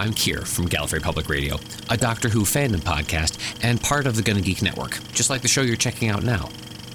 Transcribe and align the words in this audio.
I'm 0.00 0.14
Kier 0.14 0.46
from 0.46 0.66
Gallifrey 0.66 1.02
Public 1.02 1.28
Radio, 1.28 1.60
a 1.90 1.96
Doctor 1.96 2.30
Who 2.30 2.40
fandom 2.40 2.78
podcast 2.78 3.36
and 3.62 3.78
part 3.78 4.06
of 4.06 4.16
the 4.16 4.22
Gonna 4.22 4.40
Geek 4.40 4.62
Network, 4.62 4.98
just 5.12 5.28
like 5.28 5.42
the 5.42 5.48
show 5.48 5.60
you're 5.60 5.76
checking 5.76 6.08
out 6.08 6.22
now. 6.22 6.48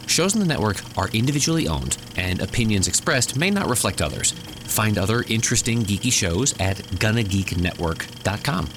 Shows 0.07 0.33
in 0.33 0.39
the 0.39 0.47
network 0.47 0.81
are 0.97 1.09
individually 1.09 1.67
owned, 1.67 1.97
and 2.15 2.41
opinions 2.41 2.87
expressed 2.87 3.37
may 3.37 3.51
not 3.51 3.69
reflect 3.69 4.01
others. 4.01 4.31
Find 4.31 4.97
other 4.97 5.23
interesting 5.27 5.83
geeky 5.83 6.11
shows 6.11 6.55
at 6.59 6.77
GonnaGeekNetwork.com. 6.77 8.69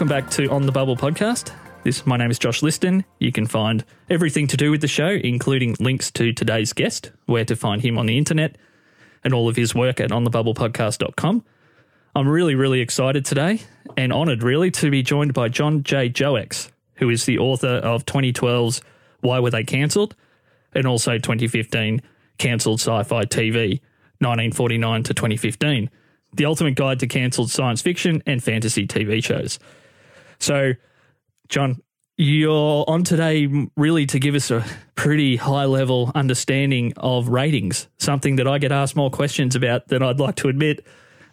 Welcome 0.00 0.16
back 0.16 0.30
to 0.30 0.46
On 0.46 0.64
the 0.64 0.72
Bubble 0.72 0.96
podcast. 0.96 1.52
This 1.84 2.06
my 2.06 2.16
name 2.16 2.30
is 2.30 2.38
Josh 2.38 2.62
Liston. 2.62 3.04
You 3.18 3.32
can 3.32 3.46
find 3.46 3.84
everything 4.08 4.46
to 4.46 4.56
do 4.56 4.70
with 4.70 4.80
the 4.80 4.88
show, 4.88 5.10
including 5.10 5.76
links 5.78 6.10
to 6.12 6.32
today's 6.32 6.72
guest, 6.72 7.10
where 7.26 7.44
to 7.44 7.54
find 7.54 7.82
him 7.82 7.98
on 7.98 8.06
the 8.06 8.16
internet, 8.16 8.56
and 9.22 9.34
all 9.34 9.46
of 9.46 9.56
his 9.56 9.74
work 9.74 10.00
at 10.00 10.08
onthebubblepodcast.com. 10.08 11.44
I'm 12.14 12.26
really, 12.26 12.54
really 12.54 12.80
excited 12.80 13.26
today 13.26 13.60
and 13.94 14.10
honoured, 14.10 14.42
really, 14.42 14.70
to 14.70 14.90
be 14.90 15.02
joined 15.02 15.34
by 15.34 15.50
John 15.50 15.82
J. 15.82 16.08
Joex, 16.08 16.70
who 16.94 17.10
is 17.10 17.26
the 17.26 17.36
author 17.38 17.68
of 17.68 18.06
2012's 18.06 18.80
Why 19.20 19.38
Were 19.38 19.50
They 19.50 19.64
Cancelled? 19.64 20.16
and 20.72 20.86
also 20.86 21.18
2015 21.18 22.00
Cancelled 22.38 22.80
Sci 22.80 23.02
Fi 23.02 23.24
TV, 23.26 23.82
1949 24.20 25.02
to 25.02 25.12
2015 25.12 25.90
the 26.32 26.44
ultimate 26.44 26.76
guide 26.76 27.00
to 27.00 27.08
cancelled 27.08 27.50
science 27.50 27.82
fiction 27.82 28.22
and 28.24 28.40
fantasy 28.42 28.86
TV 28.86 29.22
shows. 29.22 29.58
So, 30.40 30.72
John, 31.48 31.80
you're 32.16 32.84
on 32.86 33.04
today 33.04 33.48
really 33.76 34.06
to 34.06 34.18
give 34.18 34.34
us 34.34 34.50
a 34.50 34.64
pretty 34.94 35.36
high 35.36 35.64
level 35.64 36.12
understanding 36.14 36.92
of 36.96 37.28
ratings, 37.28 37.88
something 37.98 38.36
that 38.36 38.46
I 38.46 38.58
get 38.58 38.72
asked 38.72 38.96
more 38.96 39.10
questions 39.10 39.54
about 39.54 39.88
than 39.88 40.02
I'd 40.02 40.20
like 40.20 40.36
to 40.36 40.48
admit. 40.48 40.84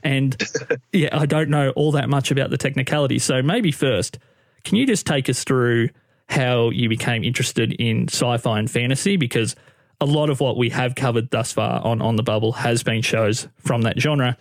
And 0.03 0.41
yeah, 0.93 1.09
I 1.11 1.25
don't 1.25 1.49
know 1.49 1.71
all 1.71 1.91
that 1.93 2.09
much 2.09 2.31
about 2.31 2.49
the 2.49 2.57
technicality. 2.57 3.19
So, 3.19 3.41
maybe 3.41 3.71
first, 3.71 4.19
can 4.63 4.77
you 4.77 4.85
just 4.85 5.05
take 5.05 5.29
us 5.29 5.43
through 5.43 5.89
how 6.29 6.69
you 6.69 6.89
became 6.89 7.23
interested 7.23 7.73
in 7.73 8.09
sci 8.09 8.37
fi 8.37 8.59
and 8.59 8.69
fantasy? 8.69 9.17
Because 9.17 9.55
a 9.99 10.05
lot 10.05 10.29
of 10.29 10.39
what 10.39 10.57
we 10.57 10.69
have 10.69 10.95
covered 10.95 11.31
thus 11.31 11.53
far 11.53 11.81
on 11.83 12.01
On 12.01 12.15
the 12.15 12.23
Bubble 12.23 12.51
has 12.51 12.83
been 12.83 13.01
shows 13.01 13.47
from 13.57 13.81
that 13.83 13.99
genre. 13.99 14.37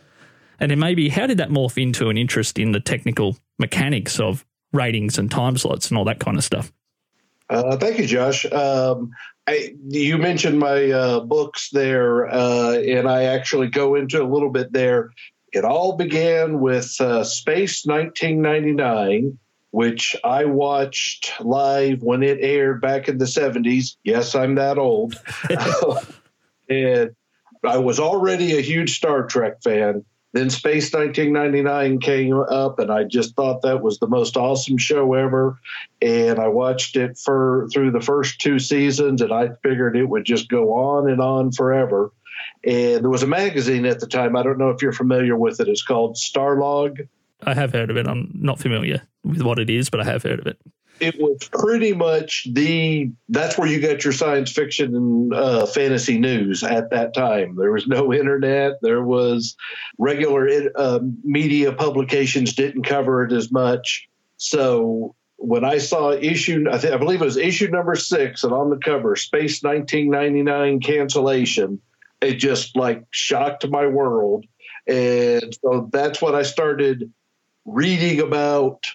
And 0.59 0.71
then 0.71 0.79
maybe 0.79 1.09
how 1.09 1.27
did 1.27 1.39
that 1.39 1.51
morph 1.51 1.81
into 1.81 2.09
an 2.09 2.17
interest 2.17 2.59
in 2.59 2.73
the 2.73 2.81
technical 2.81 3.37
mechanics 3.59 4.21
of 4.21 4.45
ratings 4.77 5.19
and 5.19 5.31
time 5.31 5.57
slots 5.57 5.89
and 5.89 5.99
all 5.99 6.05
that 6.05 6.21
kind 6.21 6.37
of 6.37 6.45
stuff? 6.45 6.73
Uh, 7.49 7.77
thank 7.77 7.99
you, 7.99 8.07
Josh. 8.07 8.51
Um, 8.51 9.11
I, 9.47 9.75
you 9.89 10.19
mentioned 10.19 10.59
my 10.59 10.91
uh, 10.91 11.21
books 11.21 11.71
there, 11.71 12.27
uh, 12.27 12.73
and 12.73 13.09
I 13.09 13.25
actually 13.25 13.69
go 13.69 13.95
into 13.95 14.21
a 14.21 14.27
little 14.27 14.51
bit 14.51 14.73
there. 14.73 15.13
It 15.53 15.65
all 15.65 15.97
began 15.97 16.61
with 16.61 17.01
uh, 17.01 17.23
Space 17.23 17.87
1999, 17.87 19.39
which 19.71 20.17
I 20.25 20.47
watched 20.47 21.41
live 21.41 22.03
when 22.03 22.25
it 22.25 22.39
aired 22.41 22.81
back 22.81 23.09
in 23.09 23.19
the 23.19 23.25
70s. 23.25 23.97
Yes, 24.03 24.35
I'm 24.35 24.57
that 24.57 24.79
old. 24.79 25.15
and 26.69 27.15
I 27.65 27.79
was 27.79 28.01
already 28.01 28.59
a 28.59 28.61
huge 28.63 28.97
Star 28.97 29.27
Trek 29.27 29.63
fan 29.63 30.05
then 30.37 30.51
Space 30.51 30.93
1999 30.93 32.01
came 32.01 32.35
up, 32.35 32.79
and 32.79 32.91
I 32.91 33.05
just 33.05 33.35
thought 33.35 33.63
that 33.63 33.83
was 33.83 33.99
the 33.99 34.09
most 34.09 34.37
awesome 34.37 34.79
show 34.79 35.15
ever. 35.15 35.59
And 36.03 36.39
I 36.39 36.49
watched 36.49 36.97
it 36.97 37.19
for 37.19 37.69
through 37.73 37.93
the 37.93 38.01
first 38.01 38.41
two 38.41 38.59
seasons, 38.59 39.23
and 39.23 39.33
I 39.33 39.51
figured 39.63 39.97
it 39.97 40.09
would 40.09 40.25
just 40.25 40.49
go 40.49 40.75
on 40.75 41.11
and 41.11 41.21
on 41.21 41.53
forever. 41.53 42.13
And 42.65 43.03
there 43.03 43.11
was 43.11 43.23
a 43.23 43.29
magazine 43.29 43.87
at 43.87 44.01
the 44.01 44.07
time. 44.07 44.37
I 44.37 44.43
don't 44.43 44.59
know 44.59 44.71
if 44.71 44.83
you're 44.83 44.93
familiar 44.93 45.37
with 45.37 45.61
it. 45.61 45.69
It's 45.69 45.83
called 45.83 46.17
Starlog. 46.17 47.09
I 47.43 47.55
have 47.55 47.73
heard 47.73 47.91
of 47.91 47.97
it. 47.97 48.09
I'm 48.09 48.31
not 48.35 48.59
familiar 48.59 49.03
with 49.25 49.43
what 49.43 49.59
it 49.59 49.71
is, 49.71 49.91
but 49.91 50.01
I 50.01 50.05
have 50.05 50.23
heard 50.23 50.41
of 50.41 50.47
it 50.47 50.59
it 51.01 51.21
was 51.21 51.49
pretty 51.53 51.93
much 51.93 52.47
the 52.51 53.11
that's 53.29 53.59
where 53.59 53.69
you 53.69 53.81
got 53.81 54.05
your 54.05 54.13
science 54.13 54.51
fiction 54.51 54.95
and 54.95 55.35
uh, 55.35 55.67
fantasy 55.67 56.19
news 56.19 56.63
at 56.63 56.91
that 56.91 57.15
time. 57.15 57.57
There 57.57 57.73
was 57.73 57.87
no 57.87 58.13
internet. 58.13 58.81
There 58.83 59.03
was 59.03 59.57
regular 59.99 60.71
uh, 60.75 61.01
media 61.23 61.73
publications 61.73 62.55
didn't 62.55 62.85
cover 62.85 63.25
it 63.25 63.33
as 63.33 63.51
much. 63.51 64.09
So 64.39 65.15
when 65.37 65.65
I 65.65 65.79
saw 65.79 66.13
issue, 66.13 66.65
I, 66.71 66.79
th- 66.79 66.93
I 66.93 66.97
believe 66.97 67.21
it 67.21 67.25
was 67.25 67.37
issue 67.37 67.69
number 67.69 67.95
six, 67.95 68.43
and 68.45 68.53
on 68.53 68.71
the 68.71 68.79
cover, 68.79 69.17
Space 69.17 69.63
1999 69.63 70.81
cancellation, 70.81 71.81
it 72.21 72.35
just 72.35 72.77
like 72.77 73.05
shocked 73.11 73.69
my 73.69 73.87
world. 73.87 74.47
And 74.87 75.57
so 75.63 75.91
that's 75.93 76.23
what 76.23 76.35
I 76.35 76.43
started 76.43 77.13
reading 77.65 78.21
about 78.21 78.87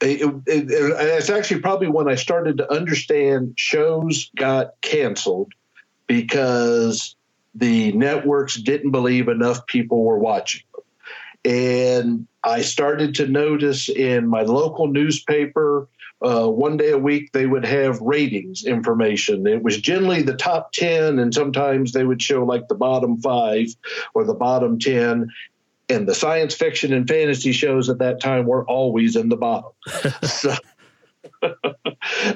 it, 0.00 0.20
it, 0.46 0.66
it's 0.70 1.30
actually 1.30 1.60
probably 1.60 1.88
when 1.88 2.08
I 2.08 2.14
started 2.14 2.58
to 2.58 2.72
understand 2.72 3.54
shows 3.56 4.30
got 4.36 4.80
canceled 4.80 5.52
because 6.06 7.16
the 7.54 7.92
networks 7.92 8.56
didn't 8.56 8.92
believe 8.92 9.28
enough 9.28 9.66
people 9.66 10.04
were 10.04 10.18
watching 10.18 10.62
them. 10.72 10.84
And 11.44 12.26
I 12.44 12.62
started 12.62 13.16
to 13.16 13.26
notice 13.26 13.88
in 13.88 14.28
my 14.28 14.42
local 14.42 14.86
newspaper, 14.86 15.88
uh, 16.20 16.48
one 16.48 16.76
day 16.76 16.90
a 16.90 16.98
week, 16.98 17.32
they 17.32 17.46
would 17.46 17.64
have 17.64 18.00
ratings 18.00 18.64
information. 18.64 19.46
It 19.46 19.62
was 19.62 19.80
generally 19.80 20.22
the 20.22 20.34
top 20.34 20.72
10, 20.72 21.18
and 21.18 21.32
sometimes 21.32 21.92
they 21.92 22.04
would 22.04 22.22
show 22.22 22.44
like 22.44 22.68
the 22.68 22.74
bottom 22.74 23.20
five 23.20 23.68
or 24.14 24.24
the 24.24 24.34
bottom 24.34 24.78
10 24.78 25.30
and 25.88 26.06
the 26.06 26.14
science 26.14 26.54
fiction 26.54 26.92
and 26.92 27.08
fantasy 27.08 27.52
shows 27.52 27.88
at 27.88 27.98
that 27.98 28.20
time 28.20 28.46
were 28.46 28.64
always 28.64 29.16
in 29.16 29.28
the 29.28 29.36
bottom. 29.36 29.72
so, 30.22 30.54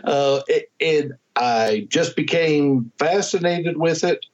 uh, 0.05 0.41
and 0.81 1.15
I 1.37 1.87
just 1.89 2.17
became 2.17 2.93
fascinated 2.99 3.77
with 3.77 4.05
it 4.05 4.25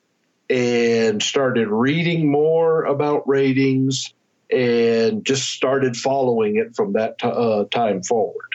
and 0.51 1.23
started 1.23 1.69
reading 1.69 2.31
more 2.31 2.85
about 2.85 3.29
ratings 3.29 4.15
and 4.51 5.25
just 5.25 5.51
started 5.51 5.97
following 5.97 6.57
it 6.57 6.75
from 6.75 6.95
that 6.95 7.19
t- 7.19 7.29
uh, 7.29 7.65
time 7.65 8.03
forward. 8.03 8.49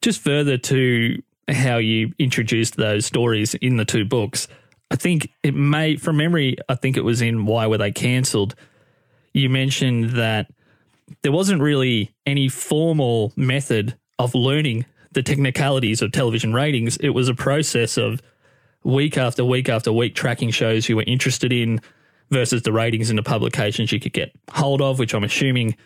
Just 0.00 0.20
further 0.20 0.58
to 0.58 1.20
how 1.48 1.78
you 1.78 2.12
introduced 2.18 2.76
those 2.76 3.06
stories 3.06 3.54
in 3.54 3.76
the 3.76 3.84
two 3.84 4.04
books, 4.04 4.46
I 4.90 4.96
think 4.96 5.30
it 5.42 5.54
may, 5.54 5.96
from 5.96 6.18
memory, 6.18 6.56
I 6.68 6.76
think 6.76 6.96
it 6.96 7.04
was 7.04 7.20
in 7.20 7.46
Why 7.46 7.66
Were 7.66 7.78
They 7.78 7.90
Cancelled 7.90 8.54
you 9.34 9.50
mentioned 9.50 10.10
that 10.10 10.50
there 11.22 11.32
wasn't 11.32 11.60
really 11.60 12.14
any 12.24 12.48
formal 12.48 13.32
method 13.36 13.96
of 14.18 14.34
learning 14.34 14.86
the 15.12 15.22
technicalities 15.22 16.00
of 16.00 16.12
television 16.12 16.52
ratings. 16.54 16.96
It 16.98 17.10
was 17.10 17.28
a 17.28 17.34
process 17.34 17.98
of 17.98 18.22
week 18.84 19.18
after 19.18 19.44
week 19.44 19.68
after 19.68 19.92
week 19.92 20.14
tracking 20.14 20.50
shows 20.50 20.88
you 20.88 20.96
were 20.96 21.04
interested 21.06 21.52
in 21.52 21.80
versus 22.30 22.62
the 22.62 22.72
ratings 22.72 23.10
in 23.10 23.16
the 23.16 23.22
publications 23.22 23.92
you 23.92 24.00
could 24.00 24.12
get 24.12 24.32
hold 24.50 24.80
of, 24.80 24.98
which 24.98 25.14
I'm 25.14 25.24
assuming 25.24 25.76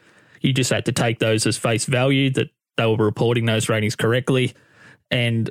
you 0.40 0.52
just 0.52 0.70
had 0.70 0.84
to 0.86 0.92
take 0.92 1.18
those 1.18 1.46
as 1.46 1.56
face 1.56 1.84
value 1.84 2.30
that 2.30 2.50
they 2.76 2.86
were 2.86 3.04
reporting 3.04 3.46
those 3.46 3.68
ratings 3.68 3.96
correctly. 3.96 4.54
And 5.10 5.50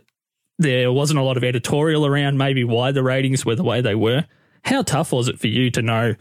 there 0.59 0.91
wasn't 0.91 1.19
a 1.19 1.23
lot 1.23 1.37
of 1.37 1.43
editorial 1.43 2.05
around 2.05 2.37
maybe 2.37 2.63
why 2.63 2.91
the 2.91 3.03
ratings 3.03 3.45
were 3.45 3.55
the 3.55 3.63
way 3.63 3.81
they 3.81 3.95
were. 3.95 4.25
How 4.63 4.81
tough 4.81 5.11
was 5.11 5.27
it 5.27 5.39
for 5.39 5.47
you 5.47 5.69
to 5.71 5.81
know 5.81 6.15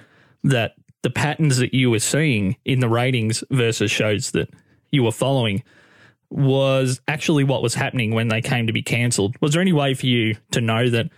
that 0.44 0.74
the 1.06 1.10
patterns 1.10 1.58
that 1.58 1.72
you 1.72 1.88
were 1.88 2.00
seeing 2.00 2.56
in 2.64 2.80
the 2.80 2.88
ratings 2.88 3.44
versus 3.52 3.92
shows 3.92 4.32
that 4.32 4.50
you 4.90 5.04
were 5.04 5.12
following 5.12 5.62
was 6.30 7.00
actually 7.06 7.44
what 7.44 7.62
was 7.62 7.74
happening 7.74 8.12
when 8.12 8.26
they 8.26 8.42
came 8.42 8.66
to 8.66 8.72
be 8.72 8.82
cancelled. 8.82 9.36
Was 9.40 9.52
there 9.52 9.62
any 9.62 9.72
way 9.72 9.94
for 9.94 10.06
you 10.06 10.34
to 10.50 10.60
know 10.60 10.90
that 10.90 11.08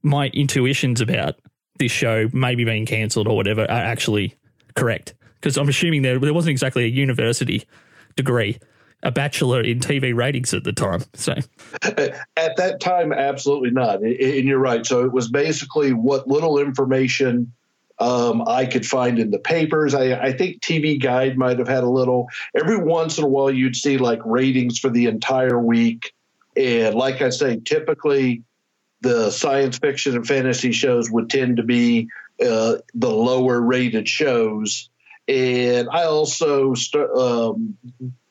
my 0.00 0.28
intuitions 0.28 1.00
about 1.00 1.40
this 1.80 1.90
show 1.90 2.28
maybe 2.32 2.64
being 2.64 2.86
cancelled 2.86 3.26
or 3.26 3.34
whatever 3.34 3.62
are 3.62 3.68
actually 3.68 4.36
correct? 4.76 5.14
Because 5.40 5.56
I'm 5.56 5.68
assuming 5.68 6.02
there 6.02 6.20
there 6.20 6.32
wasn't 6.32 6.52
exactly 6.52 6.84
a 6.84 6.86
university 6.86 7.64
degree, 8.14 8.60
a 9.02 9.10
bachelor 9.10 9.60
in 9.60 9.80
TV 9.80 10.14
ratings 10.14 10.54
at 10.54 10.62
the 10.62 10.72
time. 10.72 11.02
So 11.14 11.34
at 11.82 12.56
that 12.58 12.78
time, 12.80 13.12
absolutely 13.12 13.72
not. 13.72 14.02
And 14.02 14.46
you're 14.46 14.60
right. 14.60 14.86
So 14.86 15.04
it 15.04 15.10
was 15.10 15.28
basically 15.32 15.92
what 15.92 16.28
little 16.28 16.60
information 16.60 17.52
um, 18.02 18.42
I 18.48 18.66
could 18.66 18.84
find 18.84 19.20
in 19.20 19.30
the 19.30 19.38
papers. 19.38 19.94
I, 19.94 20.12
I, 20.20 20.32
think 20.32 20.60
TV 20.60 21.00
Guide 21.00 21.38
might 21.38 21.60
have 21.60 21.68
had 21.68 21.84
a 21.84 21.88
little. 21.88 22.26
Every 22.52 22.76
once 22.76 23.16
in 23.16 23.22
a 23.22 23.28
while, 23.28 23.50
you'd 23.50 23.76
see 23.76 23.96
like 23.96 24.20
ratings 24.24 24.80
for 24.80 24.90
the 24.90 25.06
entire 25.06 25.58
week. 25.58 26.12
And 26.56 26.96
like 26.96 27.22
I 27.22 27.30
say, 27.30 27.60
typically 27.60 28.42
the 29.02 29.30
science 29.30 29.78
fiction 29.78 30.16
and 30.16 30.26
fantasy 30.26 30.72
shows 30.72 31.10
would 31.12 31.30
tend 31.30 31.58
to 31.58 31.62
be 31.62 32.08
uh, 32.44 32.78
the 32.92 33.10
lower 33.10 33.60
rated 33.60 34.08
shows. 34.08 34.90
and 35.28 35.88
I 35.88 36.04
also 36.04 36.74
st- 36.74 37.10
um, 37.10 37.76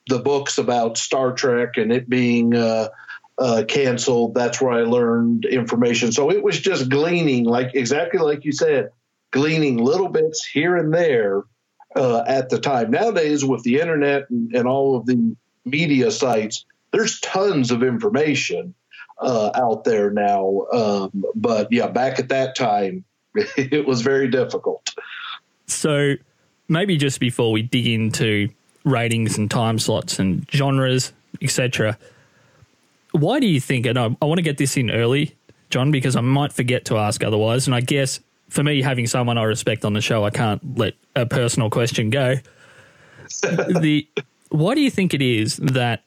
the 0.07 0.19
books 0.19 0.57
about 0.57 0.97
Star 0.97 1.31
Trek 1.31 1.77
and 1.77 1.94
it 1.94 2.09
being 2.09 2.53
uh, 2.56 2.89
uh, 3.38 3.63
canceled. 3.65 4.33
That's 4.33 4.59
where 4.59 4.73
I 4.73 4.81
learned 4.81 5.45
information. 5.45 6.12
So 6.12 6.29
it 6.29 6.44
was 6.44 6.59
just 6.59 6.89
gleaning, 6.89 7.45
like 7.45 7.73
exactly 7.73 8.19
like 8.19 8.44
you 8.44 8.51
said, 8.51 8.89
gleaning 9.31 9.78
little 9.78 10.10
bits 10.10 10.45
here 10.45 10.78
and 10.78 10.94
there 10.94 11.44
uh, 11.95 12.24
at 12.28 12.50
the 12.50 12.60
time. 12.60 12.92
Nowadays, 12.92 13.44
with 13.44 13.63
the 13.63 13.80
internet 13.80 14.30
and, 14.30 14.54
and, 14.56 14.68
all 14.68 14.95
of 14.95 15.06
the 15.06 15.36
media 15.66 16.12
sites, 16.12 16.66
there's 16.92 17.19
tons 17.22 17.72
of 17.72 17.83
information 17.83 18.74
uh, 19.19 19.51
out 19.56 19.83
there 19.83 20.12
now. 20.12 20.66
Um, 20.72 21.24
but 21.36 21.68
yeah, 21.72 21.88
back 21.88 22.19
at 22.19 22.30
that 22.30 22.56
time, 22.56 23.04
it 23.36 23.86
was 23.86 24.01
very 24.01 24.30
difficult. 24.30 24.94
So 25.68 26.16
maybe 26.68 26.98
just 26.98 27.19
before 27.19 27.51
we 27.51 27.62
dig 27.62 27.88
into 27.88 28.50
ratings 28.83 29.38
and 29.38 29.50
time 29.50 29.80
slots 29.80 30.19
and 30.19 30.48
genres, 30.51 31.13
etc., 31.42 31.98
why 33.12 33.39
do 33.39 33.48
you 33.48 33.60
think, 33.60 33.86
and 33.86 34.00
I, 34.00 34.16
I 34.22 34.25
want 34.25 34.38
to 34.38 34.44
get 34.44 34.57
this 34.57 34.78
in 34.78 34.89
early, 34.89 35.36
John, 35.69 35.92
because 35.92 36.16
I 36.16 36.22
might 36.22 36.54
forget 36.54 36.86
to 36.86 36.98
ask 36.98 37.24
otherwise, 37.24 37.68
and 37.68 37.75
I 37.75 37.81
guess 37.81 38.22
for 38.51 38.63
me, 38.63 38.81
having 38.81 39.07
someone 39.07 39.38
I 39.38 39.44
respect 39.44 39.86
on 39.86 39.94
the 39.94 40.01
show, 40.01 40.25
I 40.25 40.30
can't 40.30 40.77
let 40.77 40.95
a 41.15 41.25
personal 41.25 41.69
question 41.69 42.09
go. 42.09 42.36
the 43.42 44.06
why 44.50 44.75
do 44.75 44.81
you 44.81 44.92
think 44.92 45.13
it 45.13 45.21
is 45.21 45.56
that 45.56 46.03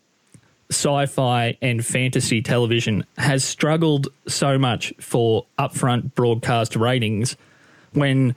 sci-fi 0.71 1.57
and 1.63 1.85
fantasy 1.85 2.43
television 2.43 3.07
has 3.17 3.45
struggled 3.45 4.09
so 4.29 4.59
much 4.59 4.93
for 5.01 5.47
upfront 5.59 6.15
broadcast 6.15 6.77
ratings 6.77 7.35
when 7.95 8.37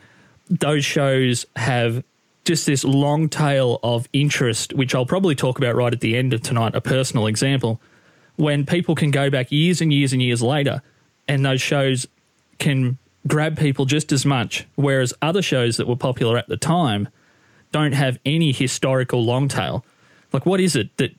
those 0.49 0.85
shows 0.85 1.45
have 1.57 2.01
just 2.45 2.65
this 2.65 2.85
long 2.85 3.27
tail 3.27 3.77
of 3.83 4.07
interest, 4.13 4.71
which 4.71 4.95
I'll 4.95 5.05
probably 5.05 5.35
talk 5.35 5.57
about 5.57 5.75
right 5.75 5.91
at 5.91 5.99
the 5.99 6.15
end 6.15 6.31
of 6.31 6.41
tonight, 6.41 6.75
a 6.75 6.81
personal 6.81 7.27
example, 7.27 7.81
when 8.37 8.65
people 8.65 8.95
can 8.95 9.11
go 9.11 9.29
back 9.29 9.51
years 9.51 9.81
and 9.81 9.91
years 9.91 10.13
and 10.13 10.21
years 10.21 10.41
later 10.41 10.81
and 11.27 11.45
those 11.45 11.61
shows 11.61 12.07
can 12.57 12.97
grab 13.27 13.57
people 13.57 13.85
just 13.85 14.11
as 14.11 14.25
much, 14.25 14.65
whereas 14.75 15.13
other 15.21 15.41
shows 15.41 15.77
that 15.77 15.87
were 15.87 15.95
popular 15.95 16.37
at 16.37 16.47
the 16.47 16.57
time 16.57 17.09
don't 17.71 17.93
have 17.93 18.17
any 18.25 18.51
historical 18.51 19.23
long 19.23 19.47
tail. 19.47 19.85
Like, 20.33 20.45
what 20.45 20.59
is 20.59 20.75
it 20.75 20.95
that 20.97 21.11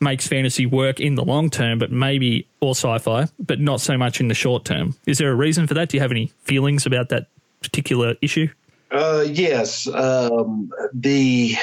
makes 0.00 0.26
fantasy 0.26 0.66
work 0.66 1.00
in 1.00 1.14
the 1.14 1.24
long 1.24 1.50
term, 1.50 1.78
but 1.78 1.90
maybe, 1.90 2.46
or 2.60 2.72
sci 2.72 2.98
fi, 2.98 3.26
but 3.38 3.60
not 3.60 3.80
so 3.80 3.96
much 3.96 4.20
in 4.20 4.28
the 4.28 4.34
short 4.34 4.64
term? 4.64 4.94
Is 5.06 5.18
there 5.18 5.30
a 5.30 5.34
reason 5.34 5.66
for 5.66 5.74
that? 5.74 5.88
Do 5.88 5.96
you 5.96 6.00
have 6.00 6.10
any 6.10 6.32
feelings 6.44 6.86
about 6.86 7.08
that 7.10 7.28
particular 7.62 8.16
issue? 8.20 8.48
Uh, 8.90 9.24
yes. 9.26 9.88
Um, 9.88 10.70
the 10.92 11.56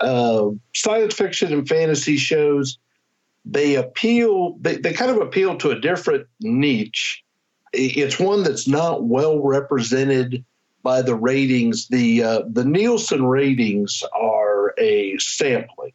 uh, 0.00 0.50
science 0.74 1.14
fiction 1.14 1.52
and 1.52 1.68
fantasy 1.68 2.16
shows, 2.16 2.78
they 3.44 3.74
appeal, 3.76 4.56
they, 4.60 4.76
they 4.76 4.92
kind 4.92 5.10
of 5.10 5.18
appeal 5.18 5.56
to 5.58 5.70
a 5.70 5.80
different 5.80 6.26
niche 6.40 7.23
it's 7.74 8.18
one 8.18 8.42
that's 8.42 8.68
not 8.68 9.04
well 9.04 9.40
represented 9.42 10.44
by 10.82 11.02
the 11.02 11.14
ratings. 11.14 11.88
The 11.88 12.22
uh, 12.22 12.42
the 12.48 12.64
Nielsen 12.64 13.24
ratings 13.24 14.04
are 14.12 14.74
a 14.78 15.18
sampling 15.18 15.92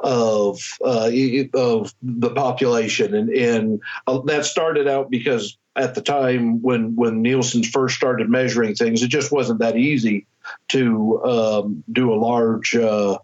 of 0.00 0.60
uh, 0.82 1.10
of 1.52 1.94
the 2.02 2.30
population, 2.30 3.14
and 3.14 3.30
and 3.30 3.80
uh, 4.06 4.20
that 4.20 4.46
started 4.46 4.88
out 4.88 5.10
because 5.10 5.58
at 5.76 5.94
the 5.94 6.00
time 6.00 6.62
when 6.62 6.94
when 6.96 7.20
Nielsen 7.20 7.64
first 7.64 7.96
started 7.96 8.30
measuring 8.30 8.74
things, 8.74 9.02
it 9.02 9.08
just 9.08 9.32
wasn't 9.32 9.58
that 9.58 9.76
easy 9.76 10.26
to 10.68 11.22
um, 11.24 11.84
do 11.92 12.12
a 12.12 12.16
large. 12.16 12.74
Uh, 12.74 13.18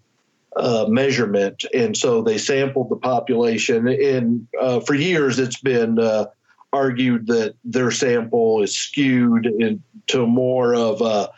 uh, 0.57 0.85
measurement, 0.89 1.65
and 1.73 1.97
so 1.97 2.23
they 2.23 2.37
sampled 2.37 2.91
the 2.91 2.97
population. 2.97 3.87
And 3.87 4.49
uh, 4.61 4.81
for 4.81 4.95
years, 4.95 5.39
it's 5.39 5.61
been 5.61 5.97
uh, 6.01 6.27
argued 6.73 7.27
that 7.27 7.55
their 7.65 7.91
sample 7.91 8.63
is 8.63 8.77
skewed 8.77 9.47
into 9.47 10.27
more 10.27 10.75
of 10.75 11.01
a 11.01 11.31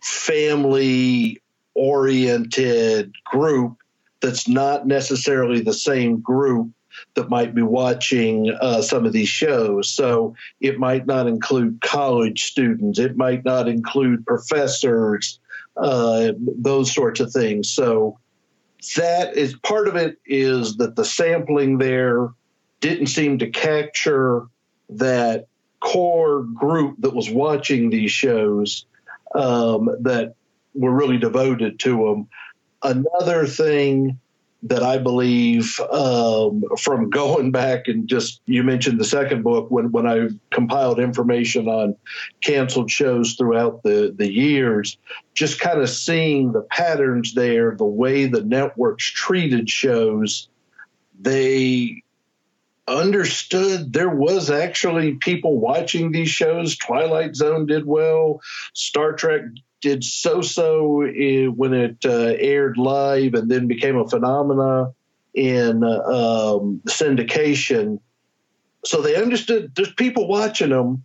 family 0.00 1.40
oriented 1.74 3.12
group 3.24 3.76
that's 4.20 4.46
not 4.46 4.86
necessarily 4.86 5.60
the 5.60 5.72
same 5.72 6.20
group 6.20 6.70
that 7.14 7.30
might 7.30 7.54
be 7.54 7.62
watching 7.62 8.54
uh, 8.60 8.82
some 8.82 9.06
of 9.06 9.12
these 9.12 9.28
shows. 9.28 9.90
So 9.90 10.34
it 10.60 10.78
might 10.78 11.06
not 11.06 11.26
include 11.26 11.80
college 11.80 12.44
students, 12.44 12.98
it 12.98 13.16
might 13.16 13.44
not 13.44 13.68
include 13.68 14.26
professors, 14.26 15.38
uh, 15.76 16.32
those 16.36 16.92
sorts 16.92 17.20
of 17.20 17.32
things. 17.32 17.70
So 17.70 18.18
that 18.96 19.36
is 19.36 19.54
part 19.56 19.88
of 19.88 19.96
it 19.96 20.18
is 20.26 20.76
that 20.76 20.96
the 20.96 21.04
sampling 21.04 21.78
there 21.78 22.30
didn't 22.80 23.06
seem 23.06 23.38
to 23.38 23.50
capture 23.50 24.46
that 24.90 25.46
core 25.80 26.42
group 26.42 26.96
that 27.00 27.14
was 27.14 27.30
watching 27.30 27.90
these 27.90 28.10
shows 28.10 28.84
um, 29.34 29.88
that 30.00 30.34
were 30.74 30.92
really 30.92 31.18
devoted 31.18 31.78
to 31.80 32.04
them. 32.04 32.28
Another 32.82 33.46
thing 33.46 34.18
that 34.62 34.82
I 34.82 34.98
believe 34.98 35.80
um, 35.90 36.62
from 36.78 37.08
going 37.08 37.50
back 37.52 37.88
and 37.88 38.06
just 38.06 38.42
you 38.46 38.62
mentioned 38.62 39.00
the 39.00 39.04
second 39.04 39.42
book 39.42 39.70
when 39.70 39.90
when 39.90 40.06
I 40.06 40.28
compiled 40.50 41.00
information 41.00 41.66
on 41.66 41.96
canceled 42.42 42.90
shows 42.90 43.34
throughout 43.34 43.82
the 43.82 44.14
the 44.16 44.30
years, 44.30 44.98
just 45.34 45.60
kind 45.60 45.80
of 45.80 45.88
seeing 45.88 46.52
the 46.52 46.62
patterns 46.62 47.34
there, 47.34 47.74
the 47.74 47.84
way 47.84 48.26
the 48.26 48.42
networks 48.42 49.04
treated 49.04 49.70
shows, 49.70 50.48
they 51.20 52.02
understood 52.90 53.92
there 53.92 54.10
was 54.10 54.50
actually 54.50 55.14
people 55.14 55.58
watching 55.58 56.12
these 56.12 56.30
shows. 56.30 56.76
Twilight 56.76 57.36
Zone 57.36 57.66
did 57.66 57.86
well. 57.86 58.40
Star 58.74 59.12
Trek 59.12 59.42
did 59.80 60.04
so-so 60.04 61.02
eh, 61.02 61.46
when 61.46 61.72
it 61.72 62.04
uh, 62.04 62.34
aired 62.38 62.76
live 62.76 63.34
and 63.34 63.50
then 63.50 63.66
became 63.66 63.96
a 63.96 64.08
phenomena 64.08 64.92
in 65.34 65.82
uh, 65.82 66.02
um, 66.02 66.82
syndication. 66.86 68.00
So 68.84 69.00
they 69.00 69.16
understood 69.16 69.74
there's 69.74 69.92
people 69.94 70.28
watching 70.28 70.70
them, 70.70 71.04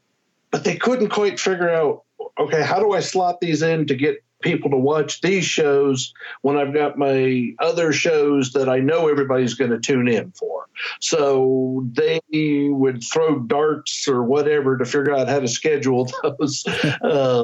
but 0.51 0.63
they 0.63 0.75
couldn't 0.75 1.09
quite 1.09 1.39
figure 1.39 1.69
out, 1.69 2.03
okay, 2.39 2.63
how 2.63 2.79
do 2.79 2.93
I 2.93 2.99
slot 2.99 3.39
these 3.39 3.61
in 3.61 3.87
to 3.87 3.95
get 3.95 4.23
people 4.45 4.71
to 4.71 4.77
watch 4.77 5.19
these 5.19 5.43
shows 5.43 6.13
when 6.41 6.55
I've 6.55 6.73
got 6.73 6.97
my 6.97 7.53
other 7.59 7.91
shows 7.91 8.53
that 8.53 8.69
I 8.69 8.79
know 8.79 9.09
everybody's 9.09 9.55
going 9.55 9.71
to 9.71 9.79
tune 9.79 10.07
in 10.07 10.31
for. 10.31 10.67
So 11.01 11.85
they 11.91 12.21
would 12.69 13.03
throw 13.03 13.39
darts 13.39 14.07
or 14.07 14.23
whatever 14.23 14.77
to 14.77 14.85
figure 14.85 15.13
out 15.13 15.27
how 15.27 15.39
to 15.39 15.47
schedule 15.47 16.09
those. 16.23 16.65
uh, 17.01 17.43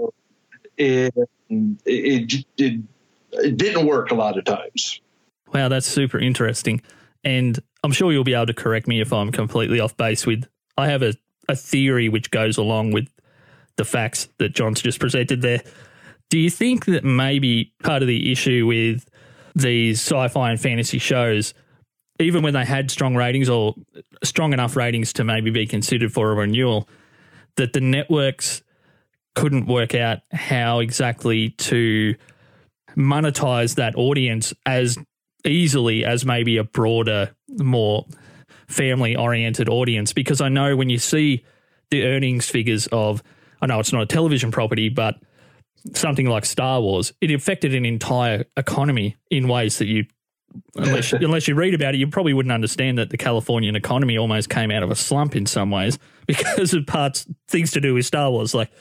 and 0.77 1.12
it, 1.86 2.46
it, 2.58 2.81
it 3.34 3.58
didn't 3.58 3.86
work 3.86 4.12
a 4.12 4.15
lot 4.15 4.38
of 4.38 4.46
times. 4.46 5.01
Wow, 5.53 5.67
that's 5.67 5.88
super 5.88 6.20
interesting. 6.20 6.81
And 7.24 7.60
I'm 7.84 7.91
sure 7.91 8.12
you'll 8.12 8.24
be 8.24 8.34
able 8.34 8.48
to 8.48 8.53
correct 8.53 8.88
me 8.88 9.01
if 9.01 9.12
I'm 9.12 9.31
completely 9.31 9.79
off 9.79 9.98
base 9.98 10.25
with. 10.25 10.48
I 10.77 10.88
have 10.88 11.01
a, 11.01 11.13
a 11.50 11.55
theory 11.55 12.10
which 12.10 12.31
goes 12.31 12.58
along 12.58 12.91
with 12.91 13.08
the 13.75 13.86
facts 13.86 14.29
that 14.38 14.53
John's 14.53 14.81
just 14.81 15.00
presented 15.00 15.41
there. 15.41 15.62
Do 16.31 16.39
you 16.39 16.50
think 16.50 16.85
that 16.85 17.03
maybe 17.03 17.73
part 17.83 18.01
of 18.01 18.07
the 18.07 18.31
issue 18.31 18.65
with 18.65 19.05
these 19.53 20.00
sci 20.00 20.29
fi 20.29 20.51
and 20.51 20.59
fantasy 20.59 20.97
shows, 20.97 21.53
even 22.21 22.41
when 22.41 22.53
they 22.53 22.63
had 22.63 22.89
strong 22.89 23.17
ratings 23.17 23.50
or 23.50 23.75
strong 24.23 24.53
enough 24.53 24.77
ratings 24.77 25.11
to 25.13 25.25
maybe 25.25 25.51
be 25.51 25.67
considered 25.67 26.13
for 26.13 26.31
a 26.31 26.35
renewal, 26.35 26.88
that 27.57 27.73
the 27.73 27.81
networks 27.81 28.63
couldn't 29.35 29.65
work 29.65 29.93
out 29.93 30.19
how 30.31 30.79
exactly 30.79 31.50
to 31.50 32.15
monetize 32.95 33.75
that 33.75 33.95
audience 33.97 34.53
as 34.65 34.97
easily 35.45 36.05
as 36.05 36.25
maybe 36.25 36.55
a 36.55 36.63
broader, 36.63 37.35
more 37.50 38.05
family 38.69 39.17
oriented 39.17 39.67
audience? 39.67 40.13
Because 40.13 40.39
I 40.39 40.47
know 40.47 40.77
when 40.77 40.89
you 40.89 40.97
see 40.97 41.43
the 41.89 42.05
earnings 42.05 42.50
figures 42.50 42.88
of, 42.88 43.21
I 43.61 43.65
know 43.65 43.81
it's 43.81 43.91
not 43.91 44.03
a 44.03 44.05
television 44.05 44.50
property, 44.50 44.88
but 44.88 45.15
something 45.93 46.25
like 46.25 46.45
Star 46.45 46.81
Wars, 46.81 47.13
it 47.21 47.31
affected 47.31 47.73
an 47.73 47.85
entire 47.85 48.45
economy 48.57 49.15
in 49.29 49.47
ways 49.47 49.77
that 49.79 49.88
you, 49.88 50.05
unless, 50.75 51.13
unless 51.13 51.47
you 51.47 51.55
read 51.55 51.73
about 51.73 51.95
it, 51.95 51.97
you 51.97 52.07
probably 52.07 52.33
wouldn't 52.33 52.53
understand 52.53 52.97
that 52.97 53.09
the 53.09 53.17
Californian 53.17 53.75
economy 53.75 54.17
almost 54.17 54.50
came 54.50 54.71
out 54.71 54.83
of 54.83 54.91
a 54.91 54.95
slump 54.95 55.35
in 55.35 55.45
some 55.45 55.71
ways 55.71 55.97
because 56.27 56.73
of 56.73 56.85
parts, 56.85 57.27
things 57.47 57.71
to 57.71 57.81
do 57.81 57.93
with 57.93 58.05
Star 58.05 58.31
Wars. 58.31 58.53
Like, 58.53 58.71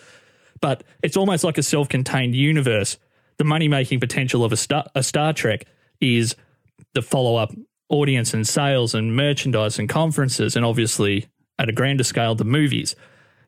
but 0.61 0.85
it's 1.02 1.16
almost 1.16 1.45
like 1.45 1.59
a 1.59 1.62
self 1.62 1.88
contained 1.88 2.35
universe. 2.35 2.99
The 3.38 3.45
money 3.45 3.69
making 3.69 4.00
potential 4.00 4.45
of 4.45 4.52
a 4.52 4.57
Star, 4.57 4.85
a 4.95 5.02
Star 5.02 5.33
Trek 5.33 5.64
is 6.00 6.37
the 6.95 7.02
follow 7.02 7.37
up 7.37 7.52
audience 7.88 8.35
and 8.35 8.47
sales 8.47 8.95
and 8.95 9.16
merchandise 9.16 9.78
and 9.78 9.88
conferences, 9.88 10.57
and 10.57 10.64
obviously 10.64 11.28
at 11.59 11.69
a 11.69 11.73
grander 11.73 12.04
scale, 12.04 12.35
the 12.35 12.45
movies. 12.45 12.97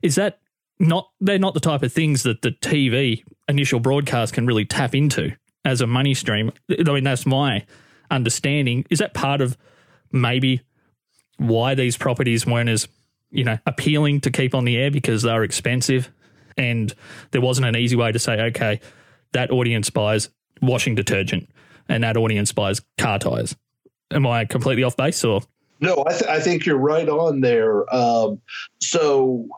Is 0.02 0.16
that 0.16 0.38
not 0.82 1.08
they're 1.20 1.38
not 1.38 1.54
the 1.54 1.60
type 1.60 1.82
of 1.82 1.92
things 1.92 2.24
that 2.24 2.42
the 2.42 2.50
TV 2.50 3.22
initial 3.48 3.80
broadcast 3.80 4.34
can 4.34 4.46
really 4.46 4.64
tap 4.64 4.94
into 4.94 5.30
as 5.64 5.80
a 5.80 5.86
money 5.86 6.12
stream. 6.12 6.52
I 6.70 6.82
mean, 6.82 7.04
that's 7.04 7.24
my 7.24 7.64
understanding. 8.10 8.84
Is 8.90 8.98
that 8.98 9.14
part 9.14 9.40
of 9.40 9.56
maybe 10.10 10.60
why 11.38 11.74
these 11.74 11.96
properties 11.96 12.44
weren't 12.46 12.68
as 12.68 12.88
you 13.30 13.44
know 13.44 13.58
appealing 13.64 14.20
to 14.22 14.30
keep 14.30 14.54
on 14.54 14.64
the 14.64 14.76
air 14.76 14.90
because 14.90 15.22
they're 15.22 15.44
expensive, 15.44 16.10
and 16.58 16.92
there 17.30 17.40
wasn't 17.40 17.66
an 17.66 17.76
easy 17.76 17.96
way 17.96 18.10
to 18.10 18.18
say, 18.18 18.40
okay, 18.40 18.80
that 19.32 19.50
audience 19.50 19.88
buys 19.88 20.28
washing 20.60 20.94
detergent 20.94 21.48
and 21.88 22.04
that 22.04 22.16
audience 22.16 22.52
buys 22.52 22.80
car 22.98 23.18
tires. 23.18 23.56
Am 24.10 24.26
I 24.26 24.44
completely 24.44 24.82
off 24.82 24.96
base 24.96 25.24
or? 25.24 25.42
No, 25.80 26.04
I, 26.06 26.12
th- 26.12 26.30
I 26.30 26.38
think 26.38 26.64
you're 26.64 26.78
right 26.78 27.08
on 27.08 27.40
there. 27.40 27.92
Um, 27.92 28.40
so 28.80 29.48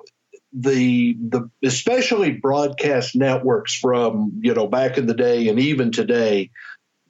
the 0.54 1.14
the 1.14 1.50
especially 1.64 2.30
broadcast 2.32 3.16
networks 3.16 3.75
from 3.75 4.40
you 4.40 4.54
know 4.54 4.68
back 4.68 4.96
in 4.96 5.06
the 5.06 5.14
day 5.14 5.49
and 5.49 5.58
even 5.58 5.90
today, 5.90 6.50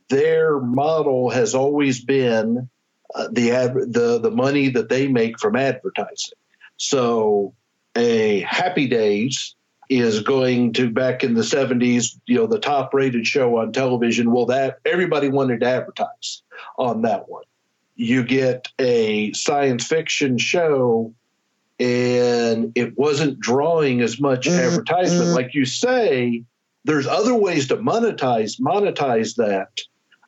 their 0.08 0.58
model 0.58 1.28
has 1.28 1.54
always 1.54 2.02
been 2.02 2.70
uh, 3.14 3.28
the 3.30 3.52
ad, 3.52 3.74
the 3.74 4.18
the 4.20 4.30
money 4.30 4.70
that 4.70 4.88
they 4.88 5.08
make 5.08 5.38
from 5.38 5.56
advertising. 5.56 6.38
So 6.76 7.54
a 7.94 8.40
Happy 8.40 8.88
Days 8.88 9.54
is 9.90 10.22
going 10.22 10.72
to 10.72 10.90
back 10.90 11.22
in 11.22 11.34
the 11.34 11.42
70s, 11.42 12.18
you 12.26 12.36
know, 12.36 12.46
the 12.46 12.58
top 12.58 12.94
rated 12.94 13.26
show 13.26 13.58
on 13.58 13.72
television. 13.72 14.32
Well, 14.32 14.46
that 14.46 14.78
everybody 14.86 15.28
wanted 15.28 15.60
to 15.60 15.66
advertise 15.66 16.42
on 16.78 17.02
that 17.02 17.28
one. 17.28 17.44
You 17.94 18.24
get 18.24 18.68
a 18.78 19.32
science 19.34 19.86
fiction 19.86 20.38
show 20.38 21.14
and 21.78 22.72
it 22.74 22.96
wasn't 22.96 23.40
drawing 23.40 24.00
as 24.00 24.20
much 24.20 24.46
mm-hmm. 24.46 24.60
advertisement. 24.60 25.28
Mm-hmm. 25.28 25.36
Like 25.36 25.54
you 25.54 25.64
say, 25.64 26.44
there's 26.84 27.06
other 27.06 27.34
ways 27.34 27.68
to 27.68 27.76
monetize 27.76 28.60
monetize 28.60 29.36
that 29.36 29.80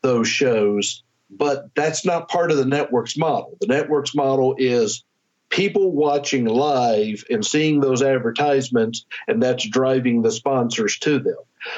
those 0.03 0.29
shows, 0.29 1.03
but 1.31 1.71
that's 1.75 2.05
not 2.05 2.29
part 2.29 2.51
of 2.51 2.57
the 2.57 2.65
network's 2.65 3.17
model. 3.17 3.57
The 3.61 3.69
network's 3.69 4.15
model 4.15 4.55
is 4.59 5.05
people 5.49 5.93
watching 5.93 6.47
live 6.47 7.25
and 7.31 7.45
seeing 7.45 7.81
those 7.81 8.03
advertisements, 8.03 9.05
and 9.29 9.43
that's 9.43 9.69
driving 9.69 10.23
the 10.23 10.33
sponsors 10.33 10.99
to 11.01 11.19
them. 11.19 11.37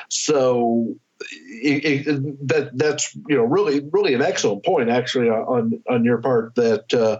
So 0.08 0.96
it, 1.20 2.06
it, 2.06 2.48
that 2.48 2.76
that's 2.76 3.14
you 3.28 3.36
know 3.36 3.44
really 3.44 3.80
really 3.92 4.14
an 4.14 4.22
excellent 4.22 4.64
point 4.64 4.88
actually 4.88 5.28
on 5.28 5.82
on 5.88 6.04
your 6.04 6.18
part 6.18 6.54
that 6.54 6.92
uh, 6.94 7.18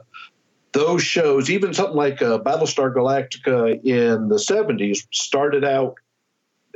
those 0.78 1.02
shows 1.02 1.50
even 1.50 1.74
something 1.74 1.96
like 1.96 2.22
uh, 2.22 2.38
Battlestar 2.38 2.94
Galactica 2.94 3.84
in 3.84 4.28
the 4.28 4.36
70s 4.36 5.06
started 5.12 5.64
out 5.64 5.96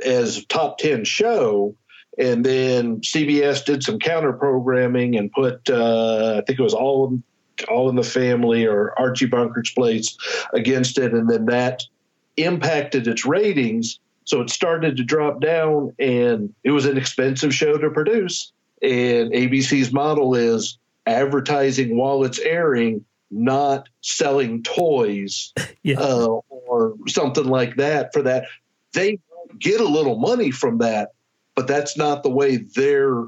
as 0.05 0.37
a 0.37 0.45
top 0.45 0.77
10 0.77 1.05
show 1.05 1.75
and 2.17 2.45
then 2.45 3.01
CBS 3.01 3.65
did 3.65 3.83
some 3.83 3.99
counter 3.99 4.33
programming 4.33 5.15
and 5.17 5.31
put 5.31 5.69
uh, 5.69 6.35
I 6.37 6.41
think 6.45 6.59
it 6.59 6.63
was 6.63 6.73
all 6.73 7.19
all 7.69 7.89
in 7.89 7.95
the 7.95 8.03
Family 8.03 8.65
or 8.65 8.97
Archie 8.97 9.25
Bunker's 9.25 9.71
Place 9.71 10.17
against 10.53 10.97
it, 10.97 11.13
and 11.13 11.29
then 11.29 11.45
that 11.45 11.83
impacted 12.37 13.07
its 13.07 13.25
ratings. 13.25 13.99
So 14.25 14.41
it 14.41 14.49
started 14.49 14.97
to 14.97 15.03
drop 15.03 15.41
down, 15.41 15.93
and 15.99 16.53
it 16.63 16.71
was 16.71 16.85
an 16.85 16.97
expensive 16.97 17.53
show 17.53 17.77
to 17.77 17.89
produce. 17.89 18.51
And 18.81 19.31
ABC's 19.31 19.93
model 19.93 20.35
is 20.35 20.77
advertising 21.05 21.97
while 21.97 22.23
it's 22.23 22.39
airing, 22.39 23.05
not 23.33 23.89
selling 24.01 24.63
toys 24.63 25.53
yeah. 25.83 25.99
uh, 25.99 26.39
or 26.49 26.95
something 27.07 27.45
like 27.45 27.75
that. 27.77 28.13
For 28.13 28.21
that, 28.21 28.45
they 28.93 29.19
get 29.59 29.81
a 29.81 29.87
little 29.87 30.17
money 30.17 30.51
from 30.51 30.79
that, 30.79 31.09
but 31.55 31.67
that's 31.67 31.97
not 31.97 32.23
the 32.23 32.29
way 32.29 32.57
they're 32.57 33.25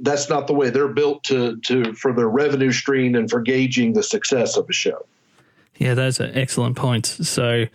that's 0.00 0.28
not 0.28 0.46
the 0.46 0.54
way 0.54 0.70
they're 0.70 0.88
built 0.88 1.24
to 1.24 1.56
to 1.66 1.92
for 1.94 2.12
their 2.12 2.28
revenue 2.28 2.72
stream 2.72 3.14
and 3.14 3.28
for 3.28 3.40
gauging 3.40 3.92
the 3.92 4.02
success 4.02 4.56
of 4.56 4.68
a 4.68 4.72
show. 4.72 5.04
Yeah, 5.76 5.94
those 5.94 6.20
are 6.20 6.30
excellent 6.34 6.76
points. 6.76 7.28
So, 7.28 7.66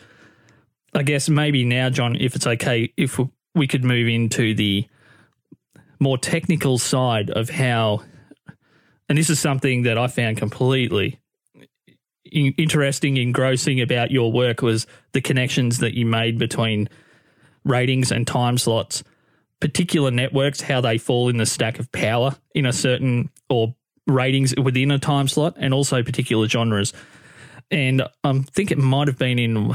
I 0.94 1.04
guess 1.04 1.30
maybe 1.30 1.64
now, 1.64 1.90
John, 1.90 2.18
if 2.18 2.36
it's 2.36 2.46
okay, 2.46 2.94
if 2.98 3.20
we 3.56 3.68
could 3.68 3.84
move 3.84 4.08
into 4.08 4.54
the 4.54 4.88
more 6.00 6.18
technical 6.18 6.78
side 6.78 7.30
of 7.30 7.50
how, 7.50 8.04
and 9.08 9.18
this 9.18 9.30
is 9.30 9.40
something 9.40 9.84
that 9.84 9.98
I 9.98 10.08
found 10.08 10.38
completely 10.38 11.20
interesting, 12.34 13.18
engrossing 13.18 13.82
about 13.82 14.12
your 14.12 14.32
work 14.32 14.62
was 14.62 14.88
the 15.12 15.22
connections 15.22 15.80
that 15.80 15.94
you 15.94 16.06
made 16.06 16.38
between 16.38 16.90
ratings 17.64 18.12
and 18.12 18.28
time 18.28 18.58
slots 18.58 19.04
particular 19.64 20.12
networks, 20.12 20.60
how 20.60 20.82
they 20.82 20.98
fall 20.98 21.30
in 21.30 21.38
the 21.38 21.46
stack 21.46 21.80
of 21.80 21.90
power 21.94 22.36
in 22.54 22.66
a 22.66 22.74
certain 22.74 23.30
or 23.50 23.74
ratings 24.06 24.54
within 24.62 24.92
a 24.92 25.00
time 25.00 25.26
slot, 25.30 25.56
and 25.58 25.74
also 25.74 26.04
particular 26.04 26.50
genres. 26.50 26.92
And 27.72 28.04
I 28.26 28.40
think 28.52 28.72
it 28.72 28.78
might 28.78 29.08
have 29.08 29.18
been 29.18 29.40
in 29.40 29.72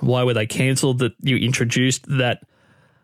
Why 0.00 0.22
Were 0.22 0.32
They 0.32 0.46
Cancelled 0.46 1.00
that 1.00 1.14
you 1.22 1.36
introduced 1.36 2.06
that 2.18 2.44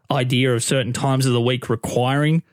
idea 0.09 0.55
of 0.55 0.63
certain 0.63 0.93
times 0.93 1.27
of 1.27 1.33
the 1.33 1.41
week 1.41 1.69
requiring 1.69 2.45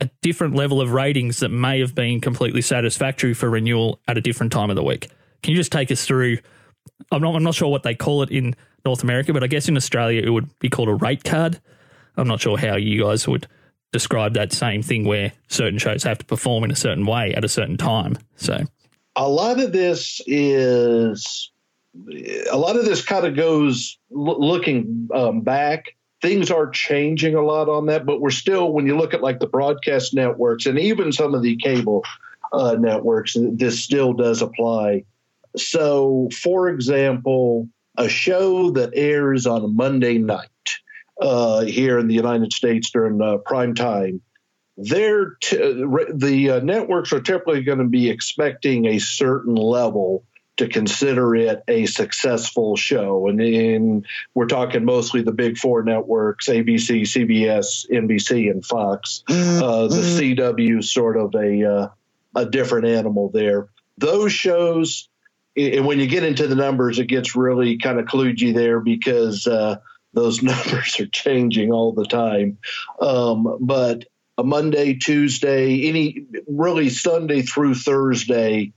a 0.00 0.08
different 0.22 0.54
level 0.54 0.80
of 0.80 0.94
ratings 0.94 1.40
that 1.40 1.50
may 1.50 1.80
have 1.80 1.94
been 1.94 2.18
completely 2.18 2.62
satisfactory 2.62 3.34
for 3.34 3.50
renewal 3.50 4.00
at 4.08 4.16
a 4.16 4.22
different 4.22 4.52
time 4.52 4.70
of 4.70 4.76
the 4.76 4.82
week. 4.82 5.10
Can 5.42 5.52
you 5.52 5.56
just 5.56 5.72
take 5.72 5.90
us 5.90 6.06
through? 6.06 6.38
I'm 7.10 7.22
not, 7.22 7.34
I'm 7.34 7.42
not 7.42 7.54
sure 7.54 7.68
what 7.68 7.82
they 7.82 7.94
call 7.94 8.22
it 8.22 8.30
in 8.30 8.54
North 8.84 9.02
America, 9.02 9.32
but 9.32 9.42
I 9.42 9.46
guess 9.46 9.68
in 9.68 9.76
Australia 9.76 10.22
it 10.22 10.30
would 10.30 10.58
be 10.58 10.68
called 10.68 10.88
a 10.88 10.94
rate 10.94 11.24
card. 11.24 11.60
I'm 12.16 12.28
not 12.28 12.40
sure 12.40 12.58
how 12.58 12.76
you 12.76 13.02
guys 13.02 13.26
would 13.26 13.46
describe 13.92 14.34
that 14.34 14.52
same 14.52 14.82
thing 14.82 15.04
where 15.04 15.32
certain 15.48 15.78
shows 15.78 16.02
have 16.04 16.18
to 16.18 16.24
perform 16.24 16.64
in 16.64 16.70
a 16.70 16.76
certain 16.76 17.06
way 17.06 17.34
at 17.34 17.44
a 17.44 17.48
certain 17.48 17.76
time. 17.76 18.18
So 18.36 18.64
a 19.16 19.28
lot 19.28 19.60
of 19.60 19.72
this 19.72 20.20
is 20.26 21.50
a 22.50 22.56
lot 22.56 22.76
of 22.76 22.84
this 22.84 23.04
kind 23.04 23.26
of 23.26 23.36
goes 23.36 23.98
looking 24.10 25.08
um, 25.14 25.42
back 25.42 25.94
things 26.22 26.50
are 26.50 26.70
changing 26.70 27.34
a 27.34 27.42
lot 27.42 27.68
on 27.68 27.86
that 27.86 28.06
but 28.06 28.20
we're 28.20 28.30
still 28.30 28.72
when 28.72 28.86
you 28.86 28.96
look 28.96 29.12
at 29.12 29.20
like 29.20 29.40
the 29.40 29.46
broadcast 29.46 30.14
networks 30.14 30.64
and 30.64 30.78
even 30.78 31.12
some 31.12 31.34
of 31.34 31.42
the 31.42 31.54
cable 31.56 32.02
uh, 32.54 32.76
networks 32.78 33.36
this 33.38 33.82
still 33.82 34.14
does 34.14 34.40
apply 34.40 35.04
so 35.56 36.28
for 36.32 36.68
example 36.68 37.68
a 37.98 38.08
show 38.08 38.70
that 38.70 38.90
airs 38.94 39.46
on 39.46 39.64
a 39.64 39.68
monday 39.68 40.18
night 40.18 40.48
uh, 41.20 41.60
here 41.60 41.98
in 41.98 42.08
the 42.08 42.14
United 42.14 42.52
States 42.52 42.90
during 42.90 43.20
uh, 43.22 43.38
prime 43.38 43.74
time, 43.74 44.20
they're 44.76 45.36
t- 45.40 45.56
the 45.56 46.50
uh, 46.50 46.60
networks 46.60 47.12
are 47.12 47.20
typically 47.20 47.62
going 47.62 47.78
to 47.78 47.84
be 47.84 48.10
expecting 48.10 48.86
a 48.86 48.98
certain 48.98 49.54
level 49.54 50.24
to 50.56 50.68
consider 50.68 51.34
it 51.34 51.62
a 51.68 51.86
successful 51.86 52.76
show. 52.76 53.28
And 53.28 53.40
in, 53.40 54.04
we're 54.34 54.46
talking 54.46 54.84
mostly 54.84 55.22
the 55.22 55.32
big 55.32 55.56
four 55.56 55.82
networks 55.82 56.48
ABC, 56.48 57.02
CBS, 57.02 57.88
NBC, 57.90 58.50
and 58.50 58.64
Fox. 58.64 59.22
Mm-hmm. 59.28 59.62
Uh, 59.62 59.88
the 59.88 60.36
CW 60.36 60.84
sort 60.84 61.16
of 61.16 61.34
a, 61.34 61.64
uh, 61.64 61.88
a 62.34 62.46
different 62.46 62.86
animal 62.86 63.30
there. 63.30 63.68
Those 63.98 64.32
shows, 64.32 65.08
and 65.56 65.86
when 65.86 66.00
you 66.00 66.06
get 66.06 66.24
into 66.24 66.46
the 66.46 66.54
numbers, 66.54 66.98
it 66.98 67.06
gets 67.06 67.36
really 67.36 67.78
kind 67.78 67.98
of 67.98 68.06
kludgy 68.06 68.54
there 68.54 68.80
because 68.80 69.46
uh, 69.46 69.76
those 70.12 70.42
numbers 70.42 70.98
are 71.00 71.06
changing 71.06 71.72
all 71.72 71.92
the 71.92 72.06
time. 72.06 72.58
Um, 73.00 73.58
but 73.60 74.04
a 74.38 74.44
Monday, 74.44 74.94
Tuesday, 74.94 75.88
any 75.88 76.24
really 76.46 76.88
Sunday 76.88 77.42
through 77.42 77.74
Thursday, 77.74 78.72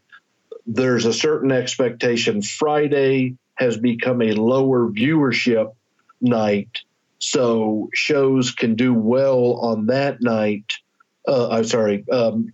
there's 0.66 1.06
a 1.06 1.14
certain 1.14 1.52
expectation. 1.52 2.42
Friday 2.42 3.38
has 3.56 3.78
become 3.78 4.22
a 4.22 4.34
lower 4.34 4.90
viewership 4.90 5.74
night, 6.20 6.82
so 7.20 7.90
shows 7.94 8.52
can 8.52 8.76
do 8.76 8.94
well 8.94 9.54
on 9.62 9.86
that 9.88 10.22
night. 10.22 10.74
Uh, 11.28 11.50
I'm 11.50 11.64
sorry, 11.64 12.06
um, 12.12 12.54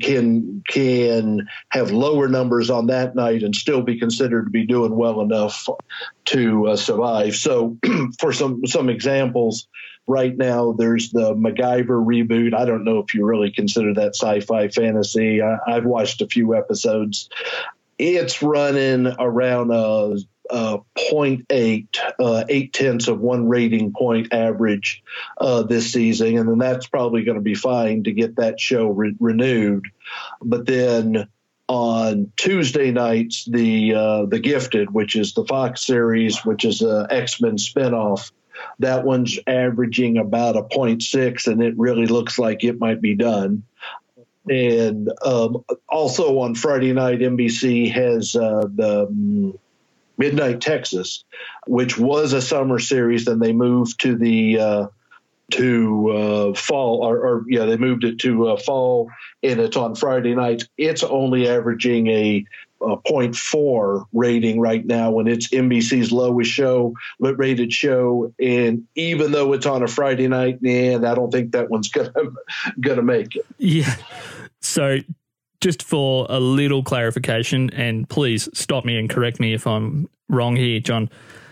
can 0.00 0.62
can 0.68 1.48
have 1.70 1.92
lower 1.92 2.28
numbers 2.28 2.70
on 2.70 2.88
that 2.88 3.14
night 3.14 3.42
and 3.42 3.54
still 3.54 3.82
be 3.82 3.98
considered 3.98 4.46
to 4.46 4.50
be 4.50 4.66
doing 4.66 4.96
well 4.96 5.20
enough 5.20 5.68
to 6.26 6.68
uh, 6.68 6.76
survive. 6.76 7.34
So, 7.36 7.78
for 8.18 8.32
some 8.32 8.66
some 8.66 8.88
examples, 8.88 9.68
right 10.06 10.36
now 10.36 10.72
there's 10.72 11.10
the 11.10 11.34
MacGyver 11.34 12.04
reboot. 12.04 12.54
I 12.54 12.64
don't 12.64 12.84
know 12.84 12.98
if 12.98 13.14
you 13.14 13.24
really 13.24 13.52
consider 13.52 13.94
that 13.94 14.16
sci-fi 14.16 14.68
fantasy. 14.68 15.40
I, 15.42 15.58
have 15.66 15.84
watched 15.84 16.20
a 16.20 16.26
few 16.26 16.54
episodes. 16.54 17.28
It's 17.98 18.42
running 18.42 19.06
around 19.18 19.70
a 19.70 20.16
uh, 20.50 20.78
0.8, 20.96 21.86
uh, 22.18 22.44
eight 22.48 22.72
tenths 22.72 23.08
of 23.08 23.20
one 23.20 23.48
rating 23.48 23.92
point 23.92 24.32
average 24.32 25.02
uh, 25.38 25.62
this 25.62 25.92
season, 25.92 26.36
and 26.38 26.48
then 26.48 26.58
that's 26.58 26.86
probably 26.86 27.24
going 27.24 27.36
to 27.36 27.42
be 27.42 27.54
fine 27.54 28.04
to 28.04 28.12
get 28.12 28.36
that 28.36 28.60
show 28.60 28.88
re- 28.88 29.16
renewed. 29.20 29.86
But 30.42 30.66
then 30.66 31.28
on 31.68 32.32
Tuesday 32.36 32.90
nights, 32.90 33.44
the 33.44 33.94
uh, 33.94 34.26
the 34.26 34.40
Gifted, 34.40 34.92
which 34.92 35.14
is 35.14 35.34
the 35.34 35.44
Fox 35.44 35.86
series, 35.86 36.44
which 36.44 36.64
is 36.64 36.82
a 36.82 37.06
X 37.10 37.40
Men 37.40 37.56
spinoff. 37.56 38.32
That 38.80 39.04
one's 39.04 39.38
averaging 39.46 40.18
about 40.18 40.56
a 40.56 40.62
0.6, 40.62 41.46
and 41.46 41.62
it 41.62 41.74
really 41.78 42.06
looks 42.06 42.38
like 42.38 42.62
it 42.64 42.78
might 42.78 43.00
be 43.00 43.14
done. 43.14 43.62
And 44.48 45.10
um, 45.24 45.64
also 45.88 46.40
on 46.40 46.54
Friday 46.54 46.92
night, 46.92 47.20
NBC 47.20 47.90
has 47.92 48.34
uh, 48.34 48.66
the 48.74 49.06
um, 49.06 49.58
Midnight 50.20 50.60
Texas, 50.60 51.24
which 51.66 51.98
was 51.98 52.34
a 52.34 52.42
summer 52.42 52.78
series. 52.78 53.24
Then 53.24 53.38
they 53.38 53.52
moved 53.52 54.00
to 54.02 54.16
the 54.16 54.60
uh, 54.60 54.86
to 55.52 56.10
uh, 56.10 56.54
fall, 56.54 57.02
or, 57.02 57.16
or, 57.18 57.44
yeah, 57.48 57.64
they 57.64 57.78
moved 57.78 58.04
it 58.04 58.18
to 58.20 58.48
uh, 58.48 58.56
fall, 58.58 59.10
and 59.42 59.58
it's 59.58 59.78
on 59.78 59.94
Friday 59.94 60.34
nights. 60.34 60.66
It's 60.76 61.02
only 61.02 61.48
averaging 61.48 62.06
a, 62.08 62.44
a 62.82 62.96
0.4 62.98 64.04
rating 64.12 64.60
right 64.60 64.84
now, 64.84 65.10
when 65.10 65.26
it's 65.26 65.48
NBC's 65.48 66.12
lowest 66.12 66.50
show, 66.50 66.94
rated 67.18 67.72
show. 67.72 68.32
And 68.38 68.86
even 68.94 69.32
though 69.32 69.54
it's 69.54 69.66
on 69.66 69.82
a 69.82 69.88
Friday 69.88 70.28
night, 70.28 70.60
and 70.62 71.06
I 71.06 71.14
don't 71.14 71.32
think 71.32 71.52
that 71.52 71.70
one's 71.70 71.88
gonna 71.92 72.12
gonna 72.78 73.02
make 73.02 73.36
it. 73.36 73.46
Yeah. 73.58 73.96
So 74.60 74.98
just 75.60 75.82
for 75.82 76.26
a 76.28 76.40
little 76.40 76.82
clarification, 76.82 77.70
and 77.70 78.08
please 78.08 78.48
stop 78.52 78.84
me 78.84 78.98
and 78.98 79.10
correct 79.10 79.40
me 79.40 79.52
if 79.52 79.66
I'm 79.66 80.08
wrong 80.28 80.56
here, 80.56 80.80
John 80.80 81.10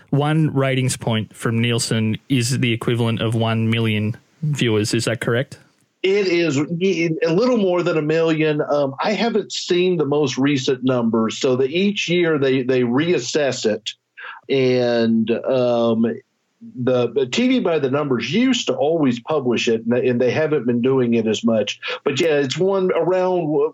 one 0.09 0.53
ratings 0.53 0.97
point 0.97 1.35
from 1.35 1.59
Nielsen 1.59 2.17
is 2.29 2.59
the 2.59 2.73
equivalent 2.73 3.21
of 3.21 3.35
1 3.35 3.69
million 3.69 4.17
viewers. 4.41 4.93
Is 4.93 5.05
that 5.05 5.21
correct? 5.21 5.59
It 6.01 6.27
is 6.27 6.57
a 6.57 7.33
little 7.33 7.57
more 7.57 7.83
than 7.83 7.97
a 7.97 8.01
million. 8.01 8.61
Um, 8.61 8.95
I 9.01 9.11
haven't 9.11 9.51
seen 9.51 9.97
the 9.97 10.05
most 10.05 10.37
recent 10.37 10.83
numbers, 10.83 11.37
so 11.37 11.61
each 11.61 12.07
year 12.07 12.39
they 12.39 12.63
they 12.63 12.83
reassess 12.83 13.65
it, 13.65 13.91
and 14.47 15.29
um, 15.29 16.05
the, 16.61 17.11
the, 17.11 17.25
TV 17.25 17.63
by 17.63 17.79
the 17.79 17.89
numbers 17.89 18.33
used 18.33 18.67
to 18.67 18.75
always 18.75 19.19
publish 19.19 19.67
it, 19.67 19.81
and 19.83 19.91
they, 19.91 20.07
and 20.07 20.19
they, 20.19 20.31
haven't 20.31 20.65
been 20.65 20.81
doing 20.81 21.13
it 21.13 21.27
as 21.27 21.43
much. 21.43 21.79
But 22.03 22.19
yeah, 22.19 22.35
it's 22.35 22.57
one 22.57 22.91
around. 22.93 23.73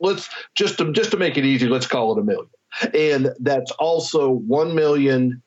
Let's 0.00 0.28
just 0.54 0.78
to, 0.78 0.92
just 0.92 1.10
to 1.12 1.16
make 1.16 1.36
it 1.36 1.44
easy, 1.44 1.68
let's 1.68 1.86
call 1.86 2.16
it 2.16 2.20
a 2.20 2.24
million, 2.24 2.50
and 2.94 3.34
that's 3.40 3.70
also 3.72 4.30
one 4.30 4.74
million 4.74 5.42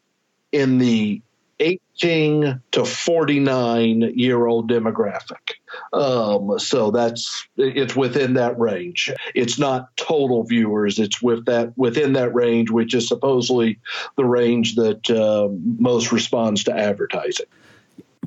in 0.51 0.77
the 0.77 1.21
18 1.59 2.61
to 2.71 2.85
49 2.85 4.01
year 4.15 4.45
old 4.45 4.69
demographic. 4.69 5.53
Um, 5.93 6.59
so 6.59 6.91
that's 6.91 7.47
it's 7.57 7.95
within 7.95 8.33
that 8.33 8.59
range. 8.59 9.11
It's 9.33 9.57
not 9.57 9.95
total 9.95 10.43
viewers. 10.43 10.99
It's 10.99 11.21
with 11.21 11.45
that 11.45 11.77
within 11.77 12.13
that 12.13 12.33
range, 12.33 12.69
which 12.69 12.93
is 12.93 13.07
supposedly 13.07 13.79
the 14.17 14.25
range 14.25 14.75
that 14.75 15.09
uh, 15.09 15.49
most 15.79 16.11
responds 16.11 16.63
to 16.65 16.75
advertising. 16.75 17.47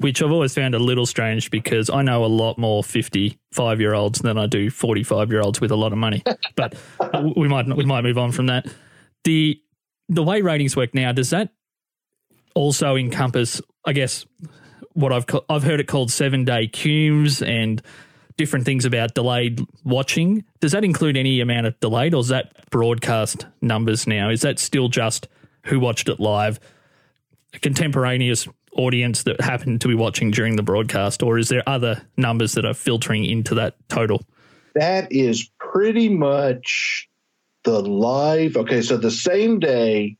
Which 0.00 0.22
I've 0.22 0.30
always 0.30 0.54
found 0.54 0.74
a 0.74 0.78
little 0.78 1.06
strange 1.06 1.50
because 1.50 1.90
I 1.90 2.02
know 2.02 2.24
a 2.24 2.26
lot 2.26 2.56
more 2.56 2.84
55 2.84 3.80
year 3.80 3.94
olds 3.94 4.20
than 4.20 4.38
I 4.38 4.46
do 4.46 4.70
45 4.70 5.30
year 5.30 5.40
olds 5.40 5.60
with 5.60 5.72
a 5.72 5.76
lot 5.76 5.92
of 5.92 5.98
money. 5.98 6.22
But 6.54 6.76
we 7.36 7.48
might 7.48 7.66
we 7.66 7.84
might 7.84 8.02
move 8.02 8.18
on 8.18 8.32
from 8.32 8.46
that. 8.46 8.66
The 9.24 9.60
the 10.08 10.22
way 10.22 10.40
ratings 10.40 10.76
work 10.76 10.94
now 10.94 11.12
does 11.12 11.30
that 11.30 11.50
also 12.58 12.96
encompass, 12.96 13.62
I 13.84 13.92
guess, 13.92 14.26
what 14.92 15.12
I've 15.12 15.24
I've 15.48 15.62
heard 15.62 15.78
it 15.78 15.86
called 15.86 16.10
seven 16.10 16.44
day 16.44 16.66
cumes 16.66 17.40
and 17.40 17.80
different 18.36 18.64
things 18.64 18.84
about 18.84 19.14
delayed 19.14 19.60
watching. 19.84 20.44
Does 20.60 20.72
that 20.72 20.84
include 20.84 21.16
any 21.16 21.40
amount 21.40 21.66
of 21.66 21.78
delayed, 21.78 22.14
or 22.14 22.20
is 22.20 22.28
that 22.28 22.68
broadcast 22.70 23.46
numbers 23.62 24.06
now? 24.08 24.30
Is 24.30 24.42
that 24.42 24.58
still 24.58 24.88
just 24.88 25.28
who 25.66 25.78
watched 25.78 26.08
it 26.08 26.18
live, 26.18 26.58
a 27.54 27.60
contemporaneous 27.60 28.48
audience 28.72 29.22
that 29.22 29.40
happened 29.40 29.80
to 29.82 29.88
be 29.88 29.94
watching 29.94 30.32
during 30.32 30.56
the 30.56 30.62
broadcast, 30.62 31.22
or 31.22 31.38
is 31.38 31.48
there 31.48 31.62
other 31.66 32.02
numbers 32.16 32.52
that 32.54 32.64
are 32.64 32.74
filtering 32.74 33.24
into 33.24 33.54
that 33.54 33.76
total? 33.88 34.22
That 34.74 35.12
is 35.12 35.48
pretty 35.60 36.08
much 36.08 37.08
the 37.62 37.80
live. 37.80 38.56
Okay, 38.56 38.82
so 38.82 38.96
the 38.96 39.12
same 39.12 39.60
day 39.60 40.17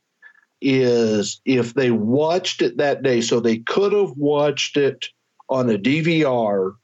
is 0.61 1.41
if 1.45 1.73
they 1.73 1.91
watched 1.91 2.61
it 2.61 2.77
that 2.77 3.03
day, 3.03 3.21
so 3.21 3.39
they 3.39 3.57
could 3.57 3.93
have 3.93 4.11
watched 4.17 4.77
it 4.77 5.07
on 5.49 5.69
a 5.69 5.77
DVR 5.77 6.75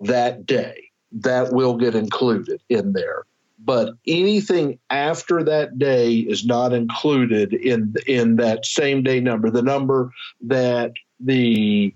that 0.00 0.46
day, 0.46 0.90
that 1.12 1.52
will 1.52 1.76
get 1.76 1.94
included 1.94 2.60
in 2.68 2.92
there. 2.92 3.24
But 3.64 3.94
anything 4.06 4.78
after 4.88 5.42
that 5.42 5.78
day 5.78 6.18
is 6.18 6.46
not 6.46 6.72
included 6.72 7.52
in 7.52 7.94
in 8.06 8.36
that 8.36 8.64
same 8.64 9.02
day 9.02 9.20
number. 9.20 9.50
The 9.50 9.62
number 9.62 10.12
that 10.42 10.92
the 11.20 11.94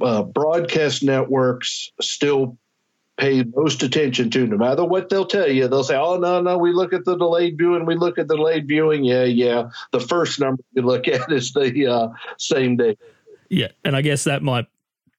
uh, 0.00 0.24
broadcast 0.24 1.02
networks 1.02 1.92
still 2.00 2.58
pay 3.22 3.44
most 3.44 3.84
attention 3.84 4.30
to, 4.30 4.46
no 4.48 4.56
matter 4.56 4.84
what 4.84 5.08
they'll 5.08 5.26
tell 5.26 5.48
you. 5.48 5.68
They'll 5.68 5.84
say, 5.84 5.96
"Oh 5.96 6.18
no, 6.18 6.40
no, 6.40 6.58
we 6.58 6.72
look 6.72 6.92
at 6.92 7.04
the 7.04 7.16
delayed 7.16 7.56
viewing. 7.56 7.86
We 7.86 7.94
look 7.94 8.18
at 8.18 8.26
the 8.26 8.36
delayed 8.36 8.66
viewing. 8.66 9.04
Yeah, 9.04 9.24
yeah. 9.24 9.70
The 9.92 10.00
first 10.00 10.40
number 10.40 10.62
you 10.72 10.82
look 10.82 11.06
at 11.06 11.30
is 11.30 11.52
the 11.52 11.86
uh, 11.86 12.08
same 12.36 12.76
day." 12.76 12.96
Yeah, 13.48 13.68
and 13.84 13.94
I 13.94 14.02
guess 14.02 14.24
that 14.24 14.42
might. 14.42 14.66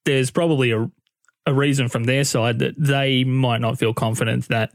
There's 0.04 0.30
probably 0.30 0.72
a 0.72 0.90
a 1.46 1.54
reason 1.54 1.88
from 1.88 2.04
their 2.04 2.24
side 2.24 2.58
that 2.58 2.74
they 2.78 3.24
might 3.24 3.60
not 3.60 3.78
feel 3.78 3.94
confident 3.94 4.48
that 4.48 4.72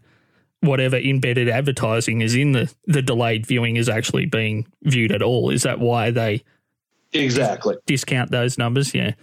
whatever 0.62 0.98
embedded 0.98 1.50
advertising 1.50 2.22
is 2.22 2.36
in 2.36 2.52
the 2.54 2.74
the 2.88 3.02
delayed 3.02 3.46
viewing 3.46 3.76
is 3.76 3.90
actually 3.90 4.26
being 4.26 4.68
viewed 4.84 5.12
at 5.12 5.22
all. 5.22 5.52
Is 5.52 5.64
that 5.64 5.80
why 5.80 6.10
they 6.10 6.44
exactly 7.14 7.76
discount 7.86 8.32
those 8.32 8.58
numbers? 8.58 8.94
Yeah. 8.94 9.14